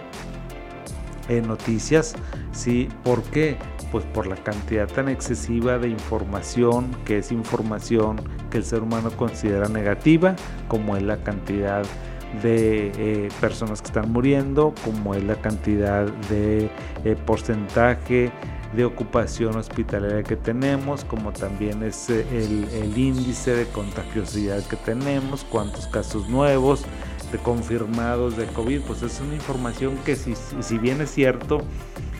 en 1.28 1.48
noticias. 1.48 2.14
¿sí? 2.52 2.88
¿Por 3.04 3.24
qué? 3.24 3.58
Pues 3.92 4.06
por 4.06 4.28
la 4.28 4.36
cantidad 4.36 4.88
tan 4.88 5.10
excesiva 5.10 5.80
de 5.80 5.90
información, 5.90 6.92
que 7.04 7.18
es 7.18 7.32
información 7.32 8.22
que 8.52 8.60
el 8.60 8.64
ser 8.64 8.84
humano 8.84 9.10
considera 9.18 9.68
negativa, 9.70 10.36
como 10.68 10.96
es 10.96 11.02
la 11.02 11.18
cantidad 11.18 11.84
de 12.44 12.92
eh, 12.96 13.30
personas 13.42 13.82
que 13.82 13.88
están 13.88 14.12
muriendo, 14.12 14.76
como 14.84 15.16
es 15.16 15.24
la 15.24 15.36
cantidad 15.36 16.06
de 16.30 16.70
eh, 17.06 17.16
porcentaje 17.26 18.32
de 18.76 18.86
ocupación 18.86 19.56
hospitalaria 19.56 20.22
que 20.22 20.36
tenemos, 20.36 21.06
como 21.06 21.32
también 21.32 21.82
es 21.82 22.10
eh, 22.12 22.26
el, 22.32 22.68
el 22.70 22.96
índice 22.96 23.56
de 23.56 23.66
contagiosidad 23.66 24.64
que 24.68 24.76
tenemos, 24.76 25.44
cuántos 25.44 25.88
casos 25.88 26.28
nuevos, 26.30 26.86
confirmados 27.38 28.38
de 28.38 28.46
COVID, 28.48 28.82
pues 28.82 29.02
es 29.02 29.20
una 29.20 29.36
información 29.36 29.98
que 30.06 30.16
si, 30.16 30.34
si 30.36 30.78
bien 30.78 31.02
es 31.02 31.12
cierto, 31.12 31.62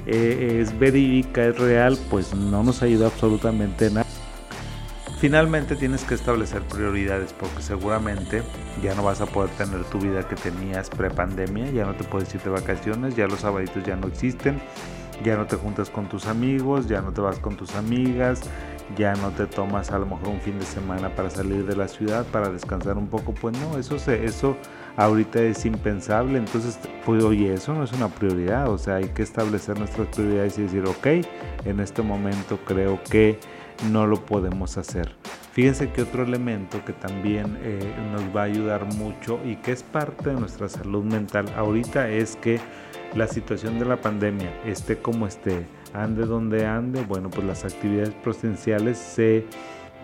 eh, 0.06 0.60
es 0.62 0.78
verídica, 0.78 1.46
es 1.46 1.58
real, 1.58 1.98
pues 2.10 2.34
no 2.36 2.64
nos 2.64 2.82
ayuda 2.82 3.08
absolutamente 3.08 3.90
nada. 3.90 4.06
Finalmente 5.20 5.78
tienes 5.78 6.04
que 6.04 6.16
establecer 6.16 6.62
prioridades 6.64 7.32
porque 7.32 7.62
seguramente 7.62 8.44
ya 8.82 8.94
no 8.94 9.04
vas 9.04 9.22
a 9.22 9.26
poder 9.26 9.50
tener 9.52 9.86
tu 9.86 9.98
vida 9.98 10.28
que 10.28 10.36
tenías 10.36 10.90
pre-pandemia, 10.90 11.72
ya 11.72 11.86
no 11.86 11.96
te 11.96 12.04
puedes 12.04 12.36
ir 12.36 12.42
de 12.42 12.50
vacaciones, 12.50 13.16
ya 13.16 13.28
los 13.28 13.40
sabaditos 13.40 13.86
ya 13.86 13.96
no 13.96 14.08
existen, 14.08 14.60
ya 15.24 15.38
no 15.38 15.46
te 15.46 15.56
juntas 15.56 15.90
con 15.90 16.10
tus 16.10 16.28
amigos, 16.28 16.88
ya 16.88 17.02
no 17.02 17.14
te 17.14 17.22
vas 17.22 17.40
con 17.40 17.56
tus 17.56 17.74
amigas, 17.76 18.42
ya 18.98 19.16
no 19.16 19.32
te 19.32 19.46
tomas 19.46 19.92
a 19.92 20.00
lo 20.00 20.06
mejor 20.06 20.28
un 20.28 20.42
fin 20.42 20.60
de 20.60 20.66
semana 20.66 21.16
para 21.16 21.30
salir 21.30 21.66
de 21.66 21.78
la 21.78 21.88
ciudad, 21.88 22.26
para 22.26 22.50
descansar 22.50 22.98
un 22.98 23.08
poco, 23.08 23.34
pues 23.34 23.58
no, 23.58 23.78
eso, 23.78 23.98
se, 24.00 24.26
eso 24.26 24.58
ahorita 24.98 25.42
es 25.42 25.66
impensable, 25.66 26.38
entonces, 26.38 26.80
pues 27.06 27.24
oye, 27.24 27.54
eso 27.54 27.74
no 27.74 27.84
es 27.84 27.92
una 27.94 28.10
prioridad, 28.10 28.70
o 28.70 28.78
sea, 28.78 28.96
hay 28.96 29.10
que 29.10 29.24
establecer 29.24 29.78
nuestras 29.78 30.08
prioridades 30.10 30.58
y 30.58 30.64
decir, 30.64 30.86
ok, 30.86 31.08
en 31.66 31.80
este 31.80 32.02
momento 32.02 32.60
creo 32.66 33.00
que 33.04 33.40
no 33.92 34.06
lo 34.06 34.24
podemos 34.26 34.78
hacer. 34.78 35.12
Fíjense 35.52 35.92
que 35.92 36.02
otro 36.02 36.24
elemento 36.24 36.84
que 36.84 36.94
también 36.94 37.58
eh, 37.62 37.80
nos 38.12 38.36
va 38.36 38.42
a 38.42 38.46
ayudar 38.46 38.86
mucho 38.96 39.40
y 39.46 39.56
que 39.58 39.72
es 39.72 39.84
parte 39.84 40.32
de 40.32 40.40
nuestra 40.40 40.68
salud 40.68 41.04
mental 41.04 41.46
ahorita 41.56 42.10
es 42.10 42.36
que 42.36 42.60
la 43.16 43.28
situación 43.28 43.78
de 43.78 43.86
la 43.86 44.02
pandemia 44.02 44.52
esté 44.66 44.98
como 44.98 45.28
esté, 45.28 45.68
ande 45.94 46.26
donde 46.26 46.66
ande, 46.66 47.04
bueno, 47.04 47.30
pues 47.30 47.46
las 47.46 47.66
actividades 47.66 48.14
presenciales 48.24 48.98
se 48.98 49.46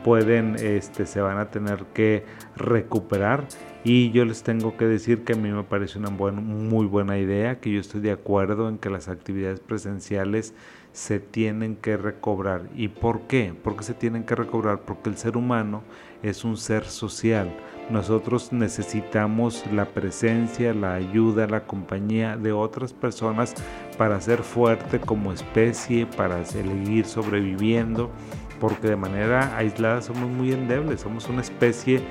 pueden, 0.03 0.55
este, 0.55 1.05
se 1.05 1.19
van 1.19 1.39
a 1.39 1.49
tener 1.49 1.85
que 1.93 2.25
recuperar 2.55 3.47
y 3.83 4.11
yo 4.11 4.25
les 4.25 4.43
tengo 4.43 4.75
que 4.75 4.85
decir 4.85 5.23
que 5.23 5.33
a 5.33 5.35
mí 5.37 5.49
me 5.49 5.63
parece 5.63 5.99
una 5.99 6.09
muy 6.09 6.85
buena 6.85 7.17
idea, 7.17 7.59
que 7.59 7.71
yo 7.71 7.79
estoy 7.79 8.01
de 8.01 8.11
acuerdo 8.11 8.67
en 8.67 8.77
que 8.77 8.89
las 8.89 9.07
actividades 9.07 9.61
presenciales 9.61 10.53
se 10.91 11.19
tienen 11.19 11.77
que 11.77 11.95
recobrar. 11.95 12.63
¿Y 12.75 12.89
por 12.89 13.21
qué? 13.21 13.53
Porque 13.63 13.83
se 13.83 13.93
tienen 13.93 14.25
que 14.25 14.35
recobrar 14.35 14.81
porque 14.81 15.09
el 15.09 15.17
ser 15.17 15.37
humano 15.37 15.83
es 16.23 16.43
un 16.43 16.57
ser 16.57 16.83
social. 16.85 17.55
Nosotros 17.89 18.51
necesitamos 18.51 19.63
la 19.71 19.85
presencia, 19.85 20.73
la 20.73 20.95
ayuda, 20.95 21.47
la 21.47 21.65
compañía 21.65 22.37
de 22.37 22.51
otras 22.51 22.91
personas 22.91 23.55
para 23.97 24.19
ser 24.19 24.43
fuerte 24.43 24.99
como 24.99 25.31
especie, 25.31 26.05
para 26.05 26.43
seguir 26.45 27.05
sobreviviendo 27.05 28.11
porque 28.59 28.87
de 28.87 28.95
manera 28.95 29.55
aislada 29.57 30.01
somos 30.01 30.29
muy 30.29 30.53
endebles, 30.53 31.01
somos 31.01 31.27
una 31.29 31.41
especie 31.41 32.01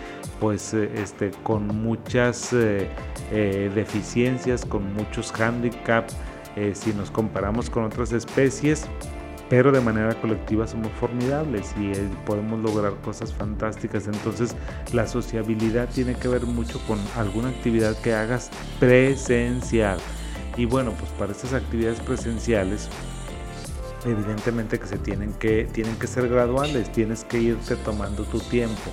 pues 0.40 0.74
eh, 0.74 0.90
este, 0.96 1.30
con 1.42 1.66
muchas 1.66 2.52
eh, 2.52 2.88
eh, 3.32 3.70
deficiencias, 3.74 4.64
con 4.64 4.92
muchos 4.94 5.32
handicaps, 5.38 6.16
si 6.72 6.92
nos 6.92 7.12
comparamos 7.12 7.70
con 7.70 7.84
otras 7.84 8.10
especies, 8.10 8.88
pero 9.48 9.70
de 9.70 9.80
manera 9.80 10.12
colectiva 10.20 10.66
somos 10.66 10.90
formidables 10.98 11.72
y 11.78 11.92
podemos 12.26 12.58
lograr 12.60 12.94
cosas 13.04 13.32
fantásticas. 13.32 14.08
Entonces 14.08 14.56
la 14.92 15.06
sociabilidad 15.06 15.88
tiene 15.88 16.14
que 16.14 16.26
ver 16.26 16.46
mucho 16.46 16.80
con 16.88 16.98
alguna 17.16 17.50
actividad 17.50 17.96
que 17.98 18.12
hagas 18.12 18.50
presencial. 18.80 19.98
Y 20.56 20.64
bueno, 20.64 20.90
pues 20.98 21.12
para 21.12 21.30
estas 21.30 21.52
actividades 21.52 22.00
presenciales 22.00 22.88
evidentemente 24.04 24.78
que 24.78 24.86
se 24.86 24.98
tienen 24.98 25.32
que 25.34 25.64
tienen 25.72 25.96
que 25.96 26.06
ser 26.06 26.28
graduales, 26.28 26.90
tienes 26.92 27.24
que 27.24 27.40
irte 27.40 27.76
tomando 27.76 28.24
tu 28.24 28.38
tiempo 28.38 28.90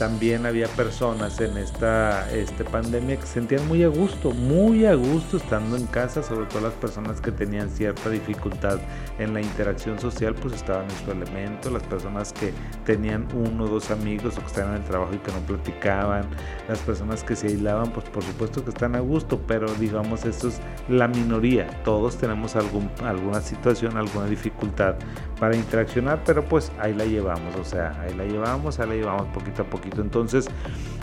también 0.00 0.46
había 0.46 0.66
personas 0.66 1.38
en 1.42 1.58
esta 1.58 2.32
este, 2.32 2.64
pandemia 2.64 3.16
que 3.16 3.26
se 3.26 3.34
sentían 3.34 3.68
muy 3.68 3.82
a 3.84 3.88
gusto, 3.88 4.30
muy 4.30 4.86
a 4.86 4.94
gusto 4.94 5.36
estando 5.36 5.76
en 5.76 5.86
casa, 5.88 6.22
sobre 6.22 6.46
todo 6.46 6.62
las 6.62 6.72
personas 6.72 7.20
que 7.20 7.30
tenían 7.30 7.68
cierta 7.68 8.08
dificultad 8.08 8.78
en 9.18 9.34
la 9.34 9.42
interacción 9.42 9.98
social, 9.98 10.34
pues 10.34 10.54
estaban 10.54 10.84
en 10.84 11.04
su 11.04 11.10
elemento, 11.10 11.68
las 11.68 11.82
personas 11.82 12.32
que 12.32 12.54
tenían 12.86 13.28
uno 13.34 13.64
o 13.64 13.68
dos 13.68 13.90
amigos 13.90 14.38
o 14.38 14.40
que 14.40 14.46
estaban 14.46 14.76
en 14.76 14.80
el 14.80 14.88
trabajo 14.88 15.12
y 15.12 15.18
que 15.18 15.32
no 15.32 15.40
platicaban, 15.40 16.24
las 16.66 16.78
personas 16.78 17.22
que 17.22 17.36
se 17.36 17.48
aislaban, 17.48 17.92
pues 17.92 18.08
por 18.08 18.22
supuesto 18.22 18.64
que 18.64 18.70
están 18.70 18.96
a 18.96 19.00
gusto, 19.00 19.38
pero 19.46 19.70
digamos 19.74 20.24
eso 20.24 20.48
es 20.48 20.62
la 20.88 21.08
minoría, 21.08 21.68
todos 21.84 22.16
tenemos 22.16 22.56
algún, 22.56 22.90
alguna 23.04 23.42
situación, 23.42 23.98
alguna 23.98 24.24
dificultad 24.24 24.94
para 25.40 25.56
interaccionar, 25.56 26.22
pero 26.24 26.44
pues 26.44 26.70
ahí 26.78 26.94
la 26.94 27.06
llevamos, 27.06 27.56
o 27.56 27.64
sea, 27.64 27.98
ahí 28.02 28.14
la 28.14 28.24
llevamos, 28.24 28.78
ahí 28.78 28.88
la 28.88 28.94
llevamos 28.94 29.26
poquito 29.28 29.62
a 29.62 29.64
poquito. 29.64 30.02
Entonces 30.02 30.46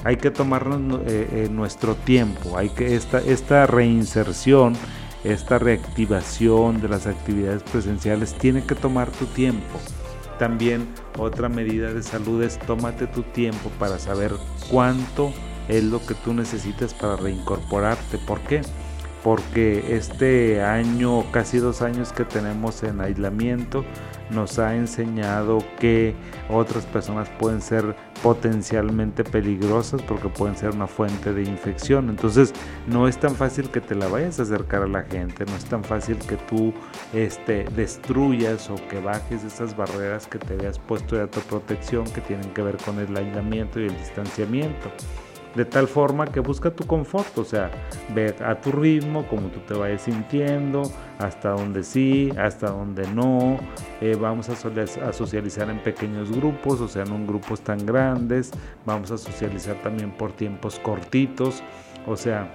hay 0.03 0.17
que 0.17 0.29
tomarnos 0.29 1.01
eh, 1.07 1.27
eh, 1.31 1.49
nuestro 1.51 1.95
tiempo, 1.95 2.55
hay 2.55 2.69
que 2.69 2.95
esta, 2.95 3.17
esta 3.19 3.65
reinserción, 3.65 4.75
esta 5.23 5.57
reactivación 5.57 6.79
de 6.79 6.87
las 6.87 7.07
actividades 7.07 7.63
presenciales 7.63 8.35
tiene 8.35 8.63
que 8.63 8.75
tomar 8.75 9.09
tu 9.09 9.25
tiempo. 9.25 9.79
También 10.37 10.87
otra 11.17 11.49
medida 11.49 11.91
de 11.91 12.03
salud 12.03 12.43
es 12.43 12.59
tómate 12.59 13.07
tu 13.07 13.23
tiempo 13.23 13.71
para 13.79 13.97
saber 13.97 14.31
cuánto 14.69 15.33
es 15.67 15.83
lo 15.83 15.99
que 16.05 16.13
tú 16.13 16.33
necesitas 16.33 16.93
para 16.93 17.15
reincorporarte. 17.15 18.19
¿Por 18.19 18.39
qué? 18.41 18.61
Porque 19.27 19.97
este 19.97 20.61
año, 20.61 21.29
casi 21.33 21.57
dos 21.57 21.81
años 21.81 22.13
que 22.13 22.23
tenemos 22.23 22.81
en 22.83 23.01
aislamiento, 23.01 23.83
nos 24.29 24.57
ha 24.57 24.73
enseñado 24.73 25.57
que 25.81 26.15
otras 26.49 26.85
personas 26.85 27.27
pueden 27.37 27.59
ser 27.59 27.93
potencialmente 28.23 29.25
peligrosas 29.25 30.01
porque 30.01 30.29
pueden 30.29 30.55
ser 30.55 30.69
una 30.69 30.87
fuente 30.87 31.33
de 31.33 31.43
infección. 31.43 32.09
Entonces 32.09 32.53
no 32.87 33.09
es 33.09 33.17
tan 33.19 33.35
fácil 33.35 33.69
que 33.69 33.81
te 33.81 33.95
la 33.95 34.07
vayas 34.07 34.39
a 34.39 34.43
acercar 34.43 34.83
a 34.83 34.87
la 34.87 35.03
gente, 35.03 35.43
no 35.43 35.57
es 35.57 35.65
tan 35.65 35.83
fácil 35.83 36.17
que 36.19 36.37
tú 36.37 36.73
este, 37.11 37.65
destruyas 37.75 38.69
o 38.69 38.75
que 38.87 39.01
bajes 39.01 39.43
esas 39.43 39.75
barreras 39.75 40.25
que 40.25 40.39
te 40.39 40.53
habías 40.53 40.79
puesto 40.79 41.17
de 41.17 41.23
autoprotección 41.23 42.05
que 42.05 42.21
tienen 42.21 42.49
que 42.53 42.61
ver 42.61 42.77
con 42.77 42.97
el 42.97 43.13
aislamiento 43.17 43.81
y 43.81 43.87
el 43.87 43.97
distanciamiento 43.97 44.89
de 45.57 45.65
tal 45.65 45.87
forma 45.87 46.27
que 46.27 46.39
busca 46.39 46.69
tu 46.69 46.85
confort, 46.85 47.35
o 47.39 47.43
sea, 47.43 47.71
ve 48.13 48.35
a 48.45 48.61
tu 48.61 48.71
ritmo, 48.71 49.27
como 49.27 49.47
tú 49.49 49.59
te 49.61 49.73
vayas 49.73 50.03
sintiendo, 50.03 50.83
hasta 51.17 51.49
donde 51.49 51.83
sí, 51.83 52.31
hasta 52.37 52.69
donde 52.69 53.07
no. 53.07 53.57
Eh, 53.99 54.15
vamos 54.15 54.49
a, 54.49 54.55
socializar 55.11 55.71
en 55.71 55.79
pequeños 55.79 56.31
grupos, 56.31 56.79
o 56.79 56.87
sea, 56.87 57.05
no 57.05 57.15
en 57.15 57.25
grupos 57.25 57.61
tan 57.61 57.83
grandes. 57.83 58.51
Vamos 58.85 59.09
a 59.09 59.17
socializar 59.17 59.81
también 59.81 60.11
por 60.11 60.31
tiempos 60.31 60.77
cortitos, 60.79 61.63
o 62.05 62.15
sea, 62.15 62.53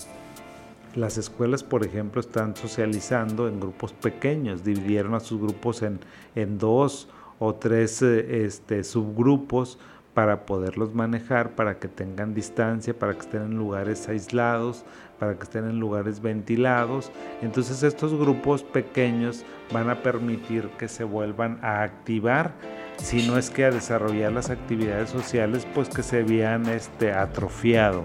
las 0.95 1.19
escuelas, 1.19 1.65
por 1.65 1.85
ejemplo, 1.85 2.21
están 2.21 2.55
socializando 2.55 3.49
en 3.49 3.59
grupos 3.59 3.93
pequeños, 3.95 4.62
dividieron 4.62 5.15
a 5.15 5.21
sus 5.21 5.41
grupos 5.41 5.83
en, 5.83 5.99
en 6.37 6.57
dos 6.57 7.09
o 7.41 7.57
tres 7.57 8.01
eh, 8.03 8.45
este, 8.45 8.85
subgrupos 8.85 9.81
para 10.14 10.44
poderlos 10.44 10.94
manejar, 10.94 11.51
para 11.51 11.79
que 11.79 11.88
tengan 11.88 12.35
distancia, 12.35 12.98
para 12.98 13.14
que 13.14 13.20
estén 13.20 13.42
en 13.42 13.57
lugares 13.57 14.09
aislados, 14.09 14.85
para 15.18 15.35
que 15.37 15.44
estén 15.44 15.64
en 15.64 15.81
lugares 15.81 16.20
ventilados. 16.20 17.11
Entonces 17.40 17.83
estos 17.83 18.12
grupos 18.14 18.62
pequeños 18.62 19.44
van 19.72 19.88
a 19.88 20.03
permitir 20.03 20.68
que 20.79 20.88
se 20.88 21.05
vuelvan 21.05 21.59
a 21.62 21.83
activar 21.83 22.53
si 22.98 23.26
no 23.26 23.38
es 23.38 23.50
que 23.50 23.64
a 23.64 23.70
desarrollar 23.70 24.33
las 24.33 24.50
actividades 24.50 25.11
sociales, 25.11 25.66
pues 25.74 25.88
que 25.88 26.02
se 26.02 26.20
habían 26.20 26.68
este, 26.68 27.12
atrofiado, 27.12 28.05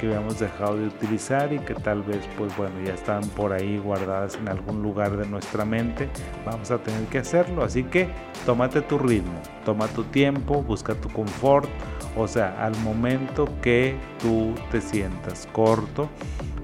que 0.00 0.06
habíamos 0.06 0.38
dejado 0.38 0.76
de 0.76 0.86
utilizar 0.86 1.52
y 1.52 1.58
que 1.58 1.74
tal 1.74 2.02
vez, 2.02 2.20
pues 2.36 2.56
bueno, 2.56 2.74
ya 2.84 2.94
estaban 2.94 3.28
por 3.30 3.52
ahí 3.52 3.78
guardadas 3.78 4.36
en 4.36 4.48
algún 4.48 4.82
lugar 4.82 5.16
de 5.16 5.26
nuestra 5.26 5.64
mente, 5.64 6.08
vamos 6.46 6.70
a 6.70 6.78
tener 6.78 7.04
que 7.06 7.18
hacerlo. 7.18 7.62
Así 7.64 7.84
que 7.84 8.08
tómate 8.46 8.80
tu 8.82 8.98
ritmo, 8.98 9.40
toma 9.64 9.86
tu 9.88 10.04
tiempo, 10.04 10.62
busca 10.62 10.94
tu 10.94 11.08
confort, 11.10 11.68
o 12.16 12.26
sea, 12.26 12.64
al 12.64 12.76
momento 12.78 13.48
que 13.60 13.96
tú 14.20 14.54
te 14.70 14.80
sientas 14.80 15.48
corto, 15.52 16.08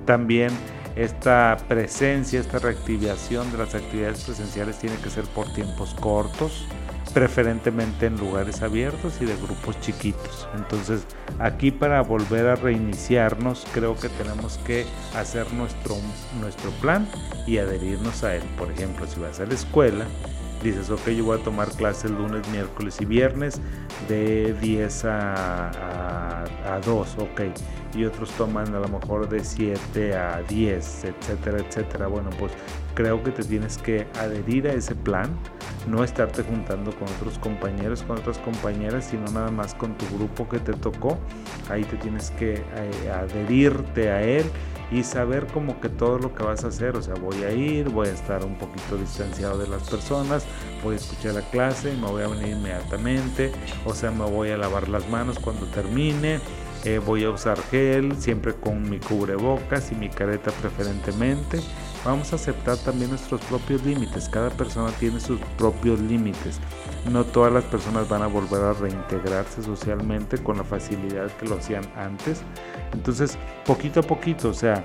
también 0.06 0.50
esta 0.96 1.56
presencia, 1.68 2.40
esta 2.40 2.60
reactivación 2.60 3.50
de 3.50 3.58
las 3.58 3.74
actividades 3.74 4.24
presenciales 4.24 4.78
tiene 4.78 4.96
que 4.96 5.10
ser 5.10 5.24
por 5.24 5.52
tiempos 5.52 5.92
cortos 5.94 6.66
preferentemente 7.14 8.06
en 8.06 8.18
lugares 8.18 8.60
abiertos 8.60 9.14
y 9.20 9.24
de 9.24 9.36
grupos 9.36 9.80
chiquitos. 9.80 10.48
Entonces, 10.56 11.06
aquí 11.38 11.70
para 11.70 12.02
volver 12.02 12.48
a 12.48 12.56
reiniciarnos, 12.56 13.64
creo 13.72 13.96
que 13.96 14.08
tenemos 14.08 14.58
que 14.66 14.84
hacer 15.14 15.50
nuestro, 15.52 15.96
nuestro 16.40 16.70
plan 16.82 17.08
y 17.46 17.58
adherirnos 17.58 18.24
a 18.24 18.34
él. 18.34 18.42
Por 18.58 18.72
ejemplo, 18.72 19.06
si 19.06 19.20
vas 19.20 19.38
a 19.38 19.46
la 19.46 19.54
escuela, 19.54 20.06
dices, 20.64 20.90
ok, 20.90 21.08
yo 21.10 21.24
voy 21.24 21.38
a 21.38 21.42
tomar 21.42 21.68
clases 21.70 22.10
lunes, 22.10 22.48
miércoles 22.48 22.96
y 23.00 23.04
viernes 23.04 23.60
de 24.08 24.54
10 24.60 25.04
a, 25.04 26.42
a, 26.42 26.80
2, 26.84 27.16
ok. 27.18 27.42
Y 27.94 28.04
otros 28.04 28.30
toman 28.32 28.74
a 28.74 28.80
lo 28.80 28.88
mejor 28.88 29.28
de 29.28 29.44
7 29.44 30.16
a 30.16 30.42
10, 30.42 31.04
etcétera, 31.04 31.58
etcétera. 31.58 32.06
Bueno, 32.08 32.30
pues 32.38 32.52
creo 32.94 33.22
que 33.22 33.30
te 33.30 33.44
tienes 33.44 33.78
que 33.78 34.06
adherir 34.18 34.66
a 34.66 34.72
ese 34.72 34.94
plan, 34.94 35.28
no 35.86 36.02
estarte 36.02 36.42
juntando 36.42 36.92
con 36.92 37.08
otros 37.18 37.38
compañeros, 37.38 38.02
con 38.02 38.18
otras 38.18 38.38
compañeras, 38.38 39.08
sino 39.10 39.30
nada 39.32 39.50
más 39.50 39.74
con 39.74 39.96
tu 39.96 40.06
grupo 40.16 40.48
que 40.48 40.58
te 40.58 40.72
tocó. 40.72 41.18
Ahí 41.68 41.84
te 41.84 41.96
tienes 41.98 42.30
que 42.32 42.54
eh, 42.54 43.10
adherirte 43.12 44.10
a 44.10 44.22
él 44.22 44.44
y 44.90 45.02
saber 45.02 45.46
como 45.46 45.80
que 45.80 45.88
todo 45.88 46.18
lo 46.18 46.34
que 46.34 46.42
vas 46.42 46.64
a 46.64 46.68
hacer, 46.68 46.96
o 46.96 47.02
sea, 47.02 47.14
voy 47.14 47.42
a 47.44 47.52
ir, 47.52 47.88
voy 47.88 48.08
a 48.08 48.12
estar 48.12 48.44
un 48.44 48.56
poquito 48.56 48.96
distanciado 48.96 49.58
de 49.58 49.68
las 49.68 49.88
personas, 49.88 50.44
voy 50.82 50.94
a 50.94 50.98
escuchar 50.98 51.34
la 51.34 51.42
clase, 51.42 51.94
me 51.94 52.06
voy 52.06 52.22
a 52.22 52.28
venir 52.28 52.48
inmediatamente, 52.48 53.52
o 53.84 53.94
sea, 53.94 54.10
me 54.10 54.24
voy 54.24 54.50
a 54.50 54.56
lavar 54.56 54.88
las 54.88 55.08
manos 55.08 55.38
cuando 55.38 55.66
termine, 55.66 56.40
eh, 56.84 56.98
voy 56.98 57.24
a 57.24 57.30
usar 57.30 57.58
gel, 57.70 58.14
siempre 58.18 58.54
con 58.54 58.88
mi 58.88 58.98
cubrebocas 58.98 59.90
y 59.90 59.94
mi 59.94 60.10
careta 60.10 60.50
preferentemente. 60.50 61.60
Vamos 62.04 62.34
a 62.34 62.36
aceptar 62.36 62.76
también 62.76 63.08
nuestros 63.08 63.40
propios 63.42 63.82
límites. 63.84 64.28
Cada 64.28 64.50
persona 64.50 64.90
tiene 64.98 65.18
sus 65.20 65.40
propios 65.56 65.98
límites. 66.00 66.60
No 67.10 67.24
todas 67.24 67.52
las 67.52 67.64
personas 67.64 68.08
van 68.08 68.22
a 68.22 68.26
volver 68.26 68.62
a 68.62 68.72
reintegrarse 68.72 69.62
socialmente 69.62 70.38
con 70.38 70.56
la 70.56 70.64
facilidad 70.64 71.30
que 71.32 71.46
lo 71.46 71.56
hacían 71.56 71.84
antes. 71.96 72.42
Entonces, 72.92 73.36
poquito 73.66 74.00
a 74.00 74.02
poquito, 74.02 74.48
o 74.48 74.54
sea, 74.54 74.84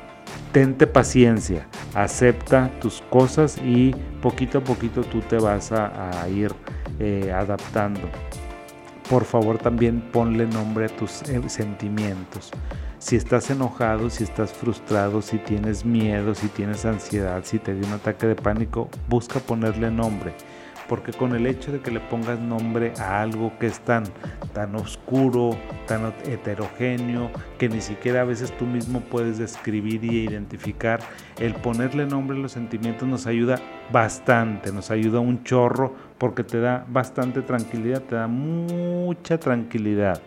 tente 0.52 0.86
paciencia, 0.86 1.68
acepta 1.94 2.70
tus 2.82 3.02
cosas 3.10 3.58
y 3.58 3.96
poquito 4.22 4.58
a 4.58 4.64
poquito 4.64 5.02
tú 5.02 5.22
te 5.22 5.38
vas 5.38 5.72
a, 5.72 6.28
ir 6.30 6.54
eh, 7.00 7.32
adaptando 7.32 8.02
por 9.10 9.26
favor 9.26 9.58
también 9.58 10.02
ponle 10.02 10.46
nombre 10.46 10.86
a 10.86 10.88
tus 10.88 11.24
eh, 11.24 11.42
sentimientos. 11.50 12.52
Si 13.00 13.16
estás 13.16 13.50
enojado, 13.50 14.10
si 14.10 14.24
estás 14.24 14.54
frustrado, 14.54 15.22
si 15.22 15.40
tienes 15.40 15.84
miedo, 15.84 16.36
si 16.36 16.48
tienes 16.48 16.86
ansiedad, 16.86 17.42
si 17.44 17.58
te 17.58 17.74
dio 17.74 17.88
un 17.88 17.94
ataque 17.94 18.28
de 18.28 18.36
pánico, 18.36 18.88
busca 19.08 19.40
ponerle 19.40 19.90
nombre 19.90 20.34
porque 20.90 21.14
con 21.14 21.36
el 21.36 21.46
hecho 21.46 21.72
de 21.72 21.80
que 21.80 21.92
le 21.92 22.00
pongas 22.00 22.40
nombre 22.40 22.92
a 22.98 23.22
algo 23.22 23.54
que 23.60 23.68
es 23.68 23.80
tan, 23.80 24.04
tan 24.54 24.76
oscuro, 24.76 25.56
tan 25.88 26.12
heterogéneo, 26.26 27.30
que 27.60 27.70
ni 27.70 27.80
siquiera 27.80 28.22
a 28.22 28.26
veces 28.26 28.52
tú 28.58 28.66
mismo 28.66 29.00
puedes 29.02 29.38
describir 29.38 30.04
y 30.04 30.26
identificar, 30.28 31.00
el 31.38 31.54
ponerle 31.54 32.08
nombre 32.08 32.38
a 32.38 32.42
los 32.42 32.52
sentimientos 32.52 33.08
nos 33.08 33.28
ayuda 33.28 33.60
bastante, 33.92 34.74
nos 34.74 34.90
ayuda 34.90 35.20
un 35.20 35.44
chorro 35.44 35.94
porque 36.18 36.44
te 36.44 36.60
da 36.60 36.86
bastante 36.90 37.44
tranquilidad, 37.44 38.02
te 38.02 38.16
da 38.16 38.28
mucha 38.28 39.40
tranquilidad. 39.40 40.20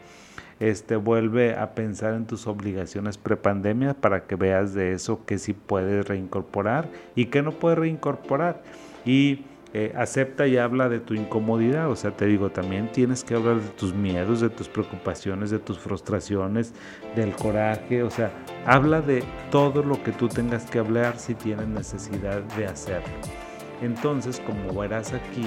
Este, 0.60 0.94
vuelve 0.94 1.56
a 1.56 1.74
pensar 1.74 2.14
en 2.14 2.24
tus 2.24 2.46
obligaciones 2.46 3.18
prepandemia 3.18 3.94
para 3.94 4.26
que 4.28 4.36
veas 4.36 4.74
de 4.74 4.92
eso 4.92 5.24
que 5.26 5.38
sí 5.38 5.54
puedes 5.54 6.06
reincorporar 6.06 6.88
y 7.16 7.26
que 7.26 7.42
no 7.42 7.50
puedes 7.50 7.80
reincorporar. 7.80 8.62
Y 9.04 9.44
eh, 9.74 9.92
acepta 9.96 10.46
y 10.46 10.56
habla 10.58 10.88
de 10.88 11.00
tu 11.00 11.14
incomodidad. 11.14 11.90
O 11.90 11.96
sea, 11.96 12.10
te 12.16 12.26
digo, 12.26 12.50
también 12.50 12.90
tienes 12.92 13.24
que 13.24 13.34
hablar 13.34 13.60
de 13.60 13.68
tus 13.70 13.94
miedos, 13.94 14.40
de 14.40 14.50
tus 14.50 14.68
preocupaciones, 14.68 15.50
de 15.50 15.58
tus 15.58 15.78
frustraciones, 15.78 16.74
del 17.16 17.34
coraje. 17.34 18.02
O 18.02 18.10
sea, 18.10 18.32
habla 18.66 19.00
de 19.00 19.24
todo 19.50 19.82
lo 19.82 20.02
que 20.02 20.12
tú 20.12 20.28
tengas 20.28 20.70
que 20.70 20.78
hablar 20.78 21.18
si 21.18 21.34
tienes 21.34 21.68
necesidad 21.68 22.42
de 22.56 22.66
hacerlo. 22.66 23.14
Entonces, 23.82 24.40
como 24.46 24.80
verás 24.80 25.12
aquí, 25.12 25.44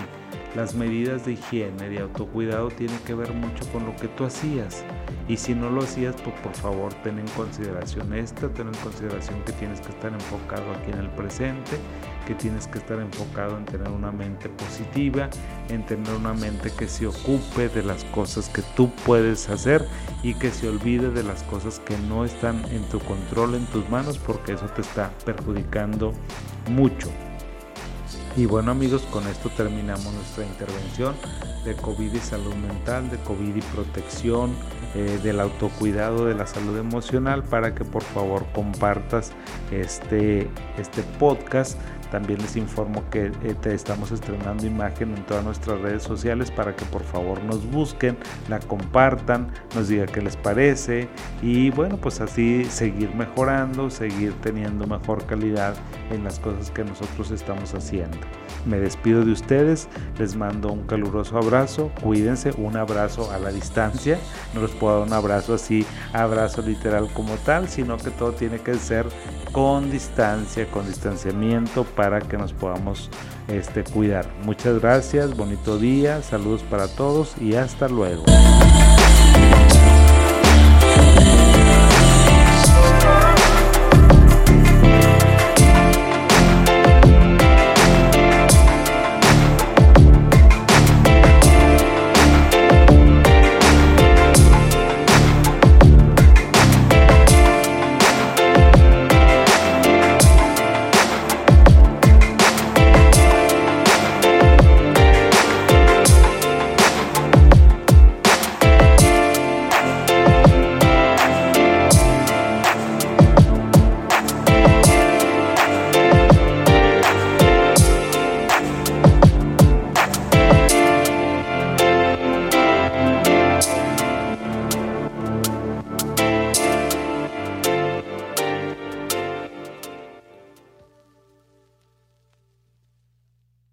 las 0.55 0.75
medidas 0.75 1.25
de 1.25 1.33
higiene, 1.33 1.89
de 1.89 1.99
autocuidado 1.99 2.69
tienen 2.69 2.99
que 2.99 3.13
ver 3.13 3.31
mucho 3.31 3.65
con 3.71 3.85
lo 3.85 3.95
que 3.95 4.09
tú 4.09 4.25
hacías. 4.25 4.83
Y 5.27 5.37
si 5.37 5.55
no 5.55 5.69
lo 5.69 5.81
hacías, 5.81 6.15
pues 6.21 6.35
por 6.41 6.53
favor 6.53 6.93
ten 6.95 7.17
en 7.17 7.27
consideración 7.29 8.13
esta, 8.13 8.49
ten 8.49 8.67
en 8.67 8.73
consideración 8.75 9.41
que 9.43 9.53
tienes 9.53 9.79
que 9.79 9.89
estar 9.89 10.11
enfocado 10.11 10.71
aquí 10.71 10.91
en 10.91 10.99
el 10.99 11.09
presente, 11.11 11.77
que 12.25 12.35
tienes 12.35 12.67
que 12.67 12.79
estar 12.79 12.99
enfocado 12.99 13.57
en 13.57 13.65
tener 13.65 13.89
una 13.89 14.11
mente 14.11 14.49
positiva, 14.49 15.29
en 15.69 15.85
tener 15.85 16.13
una 16.13 16.33
mente 16.33 16.71
que 16.71 16.87
se 16.87 17.07
ocupe 17.07 17.69
de 17.69 17.83
las 17.83 18.03
cosas 18.05 18.49
que 18.49 18.61
tú 18.75 18.91
puedes 19.05 19.49
hacer 19.49 19.87
y 20.23 20.33
que 20.33 20.51
se 20.51 20.67
olvide 20.67 21.11
de 21.11 21.23
las 21.23 21.43
cosas 21.43 21.79
que 21.79 21.97
no 22.09 22.25
están 22.25 22.63
en 22.71 22.83
tu 22.89 22.99
control, 22.99 23.55
en 23.55 23.65
tus 23.67 23.87
manos, 23.89 24.17
porque 24.17 24.53
eso 24.53 24.65
te 24.67 24.81
está 24.81 25.11
perjudicando 25.25 26.13
mucho. 26.69 27.09
Y 28.37 28.45
bueno 28.45 28.71
amigos, 28.71 29.03
con 29.11 29.25
esto 29.27 29.49
terminamos 29.49 30.13
nuestra 30.13 30.45
intervención 30.45 31.15
de 31.63 31.73
COVID 31.75 32.13
y 32.13 32.19
salud 32.19 32.53
mental, 32.55 33.09
de 33.09 33.17
COVID 33.19 33.55
y 33.55 33.61
protección, 33.61 34.53
eh, 34.93 35.19
del 35.23 35.39
autocuidado 35.39 36.25
de 36.25 36.35
la 36.35 36.45
salud 36.45 36.77
emocional 36.77 37.43
para 37.43 37.75
que 37.75 37.83
por 37.83 38.03
favor 38.03 38.45
compartas 38.53 39.31
este, 39.71 40.49
este 40.77 41.01
podcast 41.19 41.77
También 42.11 42.39
les 42.41 42.55
informo 42.55 43.03
que 43.09 43.27
eh, 43.43 43.55
te 43.61 43.73
estamos 43.73 44.11
estrenando 44.11 44.65
imagen 44.65 45.15
en 45.15 45.25
todas 45.25 45.43
nuestras 45.43 45.79
redes 45.81 46.03
sociales 46.03 46.51
para 46.51 46.75
que 46.75 46.85
por 46.85 47.03
favor 47.03 47.43
nos 47.43 47.65
busquen, 47.69 48.17
la 48.49 48.59
compartan, 48.59 49.51
nos 49.75 49.87
digan 49.87 50.07
qué 50.07 50.21
les 50.21 50.37
parece 50.37 51.07
y 51.41 51.69
bueno, 51.71 51.97
pues 51.97 52.21
así 52.21 52.65
seguir 52.65 53.13
mejorando, 53.15 53.89
seguir 53.89 54.33
teniendo 54.41 54.87
mejor 54.87 55.25
calidad 55.25 55.75
en 56.11 56.23
las 56.23 56.39
cosas 56.39 56.71
que 56.71 56.83
nosotros 56.83 57.31
estamos 57.31 57.73
haciendo. 57.73 58.17
Me 58.65 58.79
despido 58.79 59.23
de 59.23 59.31
ustedes, 59.31 59.87
les 60.17 60.35
mando 60.35 60.71
un 60.71 60.83
caluroso 60.87 61.37
abrazo, 61.37 61.91
cuídense, 62.01 62.51
un 62.57 62.75
abrazo 62.77 63.31
a 63.31 63.37
la 63.37 63.51
distancia, 63.51 64.17
no 64.55 64.61
les 64.61 64.71
puedo 64.71 64.99
dar 64.99 65.07
un 65.07 65.13
abrazo 65.13 65.53
así, 65.53 65.85
abrazo 66.13 66.63
literal 66.63 67.07
como 67.13 67.35
tal, 67.35 67.69
sino 67.69 67.97
que 67.97 68.09
todo 68.09 68.31
tiene 68.31 68.59
que 68.59 68.73
ser 68.75 69.05
con 69.51 69.91
distancia, 69.91 70.65
con 70.71 70.87
distanciamiento 70.87 71.83
para 71.95 72.21
que 72.21 72.37
nos 72.37 72.53
podamos 72.53 73.09
este, 73.47 73.83
cuidar. 73.83 74.25
Muchas 74.43 74.79
gracias, 74.79 75.35
bonito 75.35 75.77
día, 75.77 76.21
saludos 76.21 76.63
para 76.63 76.87
todos 76.87 77.35
y 77.41 77.55
hasta 77.55 77.87
luego. 77.87 78.23